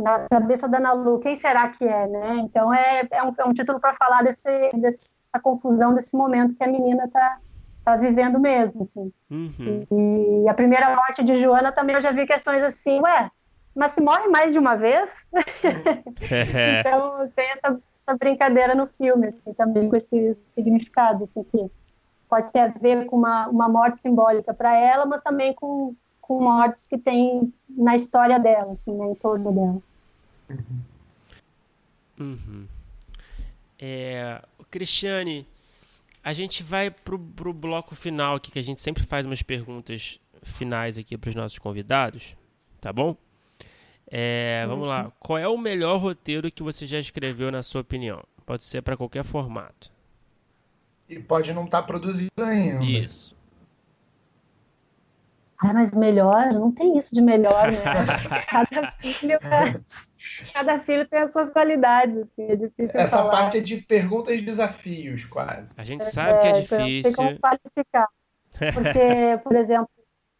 [0.00, 2.36] na cabeça da Ana Lu, quem será que é, né?
[2.40, 6.64] Então é, é, um, é um título para falar desse, dessa confusão desse momento que
[6.64, 7.38] a menina tá,
[7.84, 9.12] tá vivendo mesmo, assim.
[9.30, 9.86] Uhum.
[9.90, 13.30] E, e, a primeira morte de Joana também eu já vi questões assim, ué,
[13.74, 15.10] mas se morre mais de uma vez?
[16.80, 21.70] então tem essa essa brincadeira no filme, assim, também com esse significado, assim, que
[22.28, 25.94] pode ter a ver com uma, uma morte simbólica para ela, mas também com,
[26.26, 29.82] com mortes que tem na história dela, assim, né, em torno dela.
[32.18, 32.66] Uhum.
[33.78, 35.46] É, Cristiane,
[36.22, 40.18] A gente vai pro, pro bloco final aqui, que a gente sempre faz umas perguntas
[40.42, 42.36] finais aqui para os nossos convidados,
[42.80, 43.16] tá bom?
[44.08, 45.04] É, vamos lá.
[45.04, 45.12] Uhum.
[45.20, 48.24] Qual é o melhor roteiro que você já escreveu, na sua opinião?
[48.44, 49.92] Pode ser para qualquer formato.
[51.08, 52.84] E pode não estar tá produzido ainda.
[52.84, 53.35] Isso.
[55.58, 56.52] Ah, mas melhor?
[56.52, 57.78] Não tem isso de melhor, né?
[58.48, 59.80] cada, filho, é,
[60.52, 62.18] cada filho tem as suas qualidades.
[62.18, 63.30] Assim, é difícil Essa falar.
[63.30, 65.68] parte é de perguntas e desafios, quase.
[65.76, 67.10] A gente sabe é, que é difícil.
[67.10, 68.08] Então, tem como qualificar.
[68.74, 69.88] Porque, por exemplo,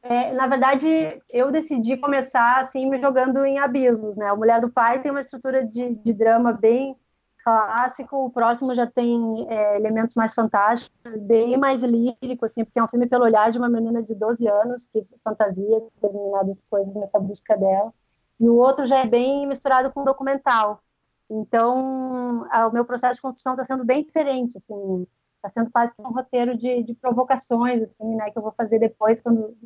[0.02, 0.86] é, na verdade,
[1.30, 4.26] eu decidi começar assim me jogando em abismos, né?
[4.28, 6.96] A Mulher do Pai tem uma estrutura de, de drama bem
[7.46, 12.82] clássico, o próximo já tem é, elementos mais fantásticos, bem mais lírico, assim, porque é
[12.82, 17.20] um filme pelo olhar de uma menina de 12 anos que fantasia determinadas coisas nessa
[17.20, 17.94] busca dela.
[18.40, 20.82] E o outro já é bem misturado com documental.
[21.30, 25.92] Então, a, o meu processo de construção está sendo bem diferente, assim, está sendo quase
[26.00, 29.56] um roteiro de, de provocações, assim, né, que eu vou fazer depois quando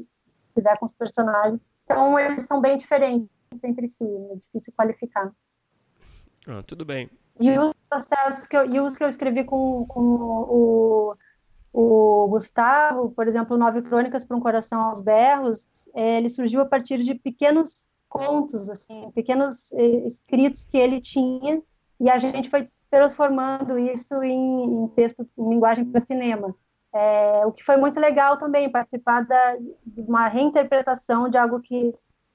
[0.48, 1.64] estiver com os personagens.
[1.84, 3.26] Então, eles são bem diferentes
[3.64, 5.32] entre si, é difícil qualificar.
[6.46, 7.08] Ah, tudo bem.
[7.40, 11.14] E os processos que eu, e os que eu escrevi com, com o,
[11.72, 16.66] o Gustavo, por exemplo, Nove Crônicas para um Coração aos Berros, é, ele surgiu a
[16.66, 21.62] partir de pequenos contos, assim, pequenos é, escritos que ele tinha,
[21.98, 26.54] e a gente foi transformando isso em, em texto, em linguagem para cinema.
[26.92, 31.94] É, o que foi muito legal também, participar da, de uma reinterpretação de algo que,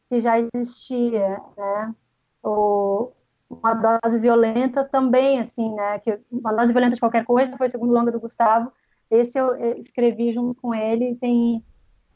[0.09, 1.93] que já existia, né?
[2.41, 3.11] O,
[3.49, 5.99] uma dose violenta também, assim, né?
[5.99, 8.71] Que uma dose violenta de qualquer coisa foi o segundo longa do Gustavo.
[9.09, 11.63] Esse eu escrevi junto com ele tem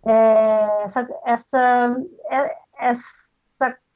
[0.06, 1.98] é, essa, essa,
[2.30, 3.04] é, essa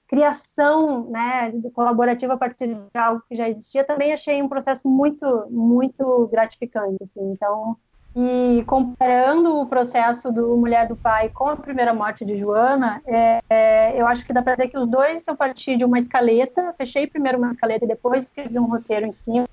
[0.08, 3.84] criação, né, colaborativa a partir de algo que já existia.
[3.84, 7.32] Também achei um processo muito, muito gratificante, assim.
[7.32, 7.76] Então,
[8.16, 13.40] e comparando o processo do Mulher do Pai com a primeira morte de Joana, é,
[13.50, 16.74] é, eu acho que dá para dizer que os dois eu parti de uma escaleta,
[16.78, 19.48] fechei primeiro uma escaleta e depois escrevi um roteiro em cima,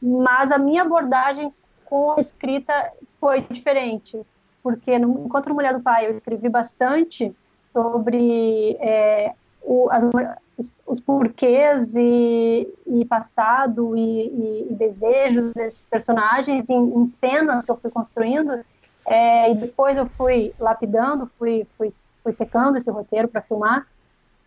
[0.00, 1.52] mas a minha abordagem
[1.84, 4.18] com a escrita foi diferente,
[4.62, 7.34] porque no, enquanto Mulher do Pai eu escrevi bastante
[7.74, 9.34] sobre é,
[9.66, 10.04] o, as,
[10.56, 17.64] os, os porquês e, e passado e, e, e, desejos desses personagens em, em, cenas
[17.64, 18.64] que eu fui construindo
[19.04, 21.92] é, e depois eu fui lapidando, fui, fui,
[22.22, 23.86] fui secando esse roteiro para filmar.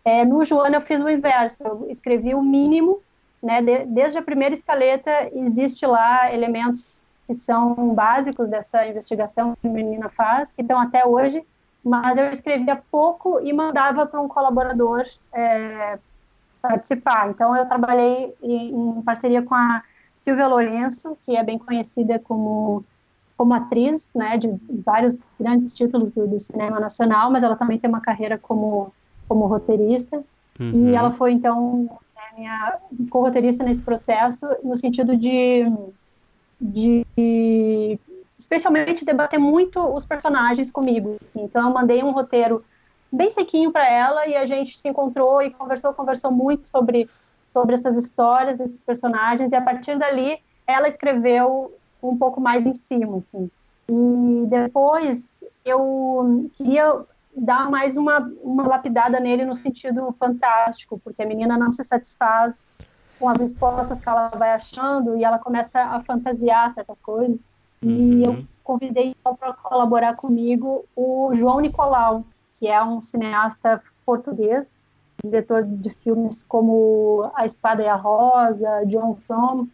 [0.04, 3.00] É, no Joana eu fiz o inverso, eu escrevi o mínimo,
[3.42, 9.68] né, de, desde a primeira escaleta existe lá elementos que são básicos dessa investigação que
[9.68, 11.44] a menina faz, que estão até hoje,
[11.84, 15.98] mas eu escrevia pouco e mandava para um colaborador é,
[16.60, 17.30] participar.
[17.30, 19.82] Então, eu trabalhei em, em, parceria com a
[20.18, 22.84] Silvia Lourenço, que é bem conhecida como,
[23.36, 24.54] como atriz, né, de
[24.84, 28.92] vários grandes títulos do, do cinema nacional, mas ela também tem uma carreira como,
[29.26, 30.22] como roteirista.
[30.58, 30.90] Uhum.
[30.90, 32.78] E ela foi, então, né, minha
[33.08, 35.64] co-roteirista nesse processo, no sentido de,
[36.60, 37.06] de
[38.40, 41.16] especialmente debater muito os personagens comigo.
[41.20, 41.42] Assim.
[41.44, 42.64] Então eu mandei um roteiro
[43.12, 47.08] bem sequinho para ela e a gente se encontrou e conversou, conversou muito sobre
[47.52, 52.74] sobre essas histórias desses personagens e a partir dali ela escreveu um pouco mais em
[52.74, 53.50] cima, assim.
[53.88, 55.28] E depois
[55.64, 57.00] eu queria
[57.36, 62.56] dar mais uma, uma lapidada nele no sentido fantástico, porque a menina não se satisfaz
[63.18, 67.38] com as respostas que ela vai achando e ela começa a fantasiar certas coisas.
[67.82, 67.90] Uhum.
[67.90, 74.66] E eu convidei então, para colaborar comigo o João Nicolau, que é um cineasta português,
[75.24, 79.66] diretor de filmes como A Espada e a Rosa, John From,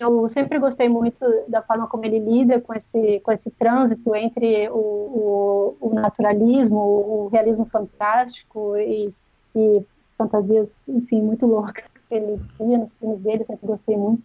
[0.00, 4.68] eu sempre gostei muito da forma como ele lida com esse, com esse trânsito entre
[4.70, 9.14] o, o, o naturalismo, o realismo fantástico e,
[9.54, 9.86] e
[10.18, 14.22] fantasias, enfim, muito loucas que ele via nos filmes dele, sempre gostei muito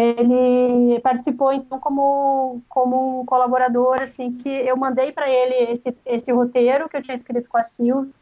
[0.00, 6.30] ele participou então como como um colaborador assim que eu mandei para ele esse esse
[6.30, 8.12] roteiro que eu tinha escrito com a Silvia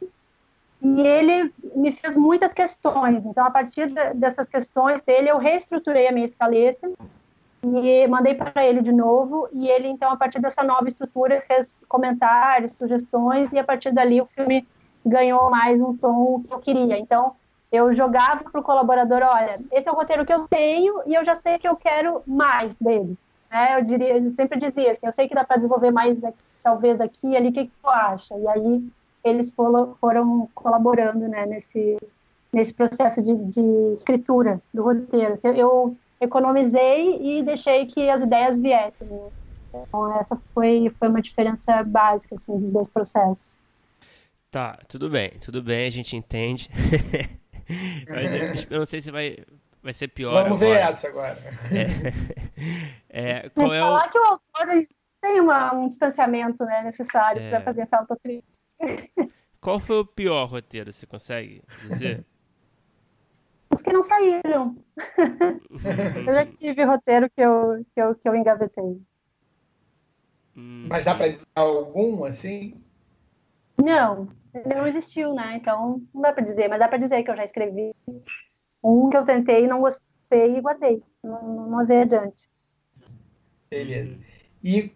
[0.81, 3.25] e ele me fez muitas questões.
[3.27, 6.91] Então a partir de, dessas questões dele eu reestruturei a minha escaleta
[7.63, 9.49] e mandei para ele de novo.
[9.53, 14.21] E ele então a partir dessa nova estrutura fez comentários sugestões e a partir dali
[14.21, 14.67] o filme
[15.05, 16.99] ganhou mais um tom que eu queria.
[16.99, 17.35] Então
[17.71, 21.25] eu jogava para o colaborador, olha, esse é o roteiro que eu tenho e eu
[21.25, 23.17] já sei que eu quero mais dele.
[23.51, 23.79] Né?
[23.79, 26.19] Eu, diria, eu sempre dizia assim, eu sei que dá para desenvolver mais
[26.63, 28.37] talvez aqui ali, o que, que tu acha?
[28.37, 28.89] E aí
[29.25, 31.97] eles foram, foram colaborando né, nesse,
[32.53, 35.35] nesse processo de, de escritura do roteiro.
[35.57, 39.09] Eu economizei e deixei que as ideias viessem.
[39.69, 43.59] Então, essa foi, foi uma diferença básica assim, dos dois processos.
[44.51, 46.71] Tá, tudo bem, tudo bem, a gente entende.
[48.09, 49.37] Mas eu não sei se vai,
[49.83, 50.75] vai ser pior Vamos agora.
[50.75, 51.39] ver essa agora.
[53.11, 53.87] É, é, qual é o...
[53.87, 54.67] falar que o autor
[55.21, 57.51] tem uma, um distanciamento né, necessário É.
[57.51, 58.47] para fazer essa autocrítica.
[59.61, 62.25] Qual foi o pior roteiro, você consegue dizer?
[63.75, 64.77] Os que não saíram.
[65.19, 69.03] Eu já tive roteiro que eu, que eu, que eu engavetei.
[70.57, 72.77] Hum, Mas dá pra dizer algum, assim?
[73.77, 74.29] Não,
[74.65, 75.57] não existiu, né?
[75.57, 77.95] Então não dá para dizer, mas dá para dizer que eu já escrevi
[78.83, 81.03] um que eu tentei, não gostei e guardei.
[81.23, 82.49] Não, não, levei adiante.
[83.69, 84.17] Beleza.
[84.63, 84.93] E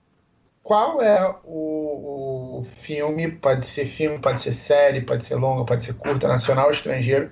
[0.63, 5.85] qual é o, o filme, pode ser filme, pode ser série, pode ser longa, pode
[5.85, 7.31] ser curta, nacional ou estrangeiro,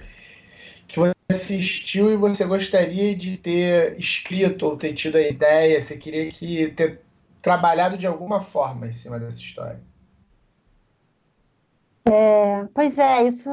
[0.88, 5.96] que você assistiu e você gostaria de ter escrito ou ter tido a ideia, você
[5.96, 7.00] queria que ter
[7.42, 9.80] trabalhado de alguma forma em cima dessa história?
[12.74, 13.50] Pois é, isso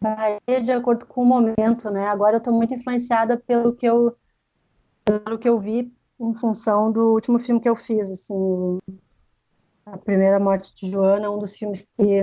[0.00, 2.06] varia de acordo com o momento, né?
[2.08, 4.16] Agora eu estou muito influenciada pelo que eu,
[5.04, 8.78] pelo que eu vi em função do último filme que eu fiz, assim,
[9.84, 12.22] A Primeira Morte de Joana, um dos filmes que,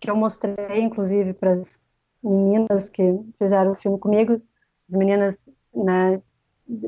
[0.00, 1.78] que eu mostrei, inclusive, para as
[2.22, 3.02] meninas que
[3.38, 4.34] fizeram o filme comigo,
[4.88, 5.36] as meninas,
[5.74, 6.22] né,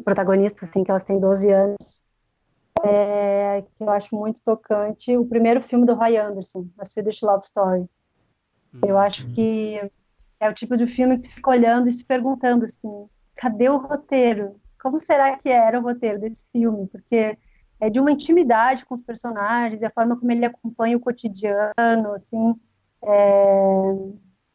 [0.05, 2.00] protagonistas, assim, que elas têm 12 anos,
[2.85, 7.45] é, que eu acho muito tocante, o primeiro filme do Roy Anderson, A Swedish Love
[7.45, 7.87] Story.
[8.87, 9.81] Eu acho que
[10.39, 13.79] é o tipo de filme que tu fica olhando e se perguntando assim, cadê o
[13.79, 14.57] roteiro?
[14.81, 16.87] Como será que era o roteiro desse filme?
[16.87, 17.37] Porque
[17.81, 22.55] é de uma intimidade com os personagens, a forma como ele acompanha o cotidiano, assim,
[23.03, 23.95] é,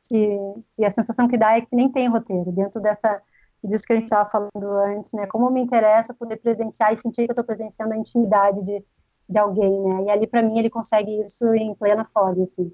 [0.07, 0.37] que,
[0.75, 3.21] que a sensação que dá é que nem tem roteiro dentro dessa
[3.67, 5.25] disso que a gente estava falando antes, né?
[5.27, 8.83] Como me interessa poder presenciar e sentir que eu estou presenciando a intimidade de,
[9.29, 10.03] de alguém, né?
[10.03, 12.71] E ali para mim ele consegue isso em plena forma, assim.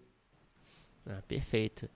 [1.05, 1.89] Ah, perfeito.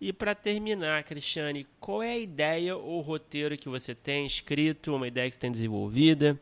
[0.00, 5.06] E para terminar, Cristiane, qual é a ideia ou roteiro que você tem escrito, uma
[5.06, 6.38] ideia que você tem desenvolvida,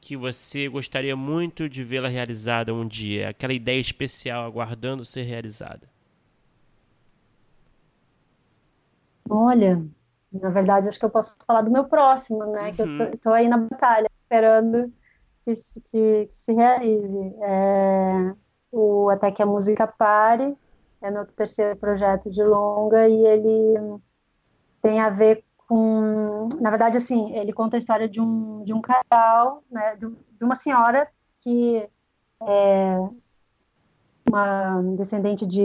[0.00, 3.30] que você gostaria muito de vê-la realizada um dia?
[3.30, 5.88] Aquela ideia especial aguardando ser realizada?
[9.30, 9.82] Olha,
[10.32, 12.72] na verdade, acho que eu posso falar do meu próximo, né?
[12.72, 13.10] Que eu Uhum.
[13.12, 14.92] tô, tô aí na batalha, esperando
[15.44, 17.18] que, se- que, que se realize.
[17.42, 18.34] É,
[18.72, 20.56] o Até que a Música Pare
[21.02, 24.00] é meu terceiro projeto de longa e ele
[24.82, 28.80] tem a ver com, na verdade, assim, ele conta a história de um, de um
[28.80, 29.96] casal, né?
[29.96, 31.08] De, de uma senhora
[31.40, 31.88] que
[32.42, 32.98] é
[34.28, 35.62] uma descendente de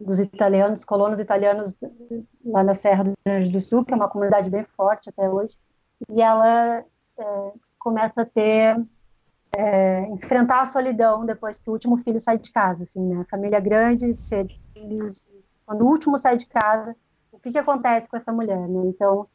[0.00, 1.74] dos italianos, colonos italianos
[2.44, 5.28] lá na Serra do Rio Grande do Sul, que é uma comunidade bem forte até
[5.28, 5.56] hoje,
[6.10, 6.84] e ela
[7.18, 8.76] é, começa a ter
[9.56, 13.24] é, enfrentar a solidão depois que o último filho sai de casa, assim, né?
[13.30, 15.28] Família grande, cheia de filhos.
[15.64, 16.96] Quando o último sai de casa,
[17.30, 18.82] o que que acontece com essa mulher, né?
[18.86, 19.26] Então,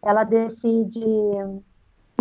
[0.00, 1.04] ela decide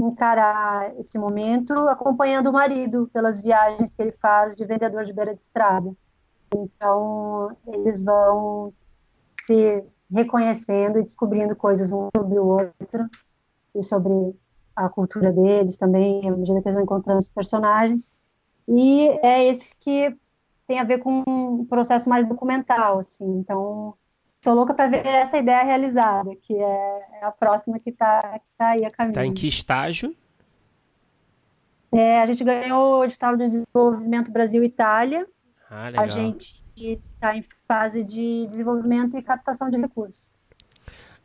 [0.01, 5.35] encarar esse momento acompanhando o marido pelas viagens que ele faz de vendedor de beira
[5.35, 5.93] de estrada.
[6.55, 8.73] Então, eles vão
[9.41, 13.09] se reconhecendo e descobrindo coisas um sobre o outro
[13.75, 14.35] e sobre
[14.75, 18.11] a cultura deles também, à medida que eles vão encontrando os personagens.
[18.67, 20.15] E é esse que
[20.67, 23.25] tem a ver com um processo mais documental, assim.
[23.39, 23.93] Então,
[24.35, 28.85] estou louca para ver essa ideia realizada, que é a próxima que está tá aí
[28.85, 29.15] a caminho.
[29.15, 30.15] Tá em que estágio?
[31.91, 35.27] É, a gente ganhou o edital de desenvolvimento Brasil-Itália,
[35.75, 36.05] Ah, legal.
[36.05, 40.31] a gente está em fase de desenvolvimento e captação de recursos.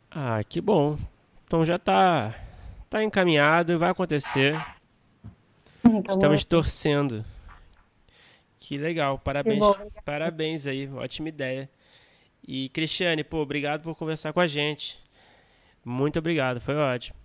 [0.09, 0.97] Ah, que bom.
[1.45, 2.33] Então já tá,
[2.89, 4.59] tá encaminhado e vai acontecer.
[5.85, 7.23] Então, Estamos torcendo.
[8.57, 9.61] Que legal, parabéns.
[9.61, 10.01] obrigada.
[10.03, 11.69] parabéns aí, ótima ideia.
[12.45, 14.99] E Cristiane, pô, obrigado por conversar com a gente.
[15.85, 17.18] Muito obrigado, foi ótimo.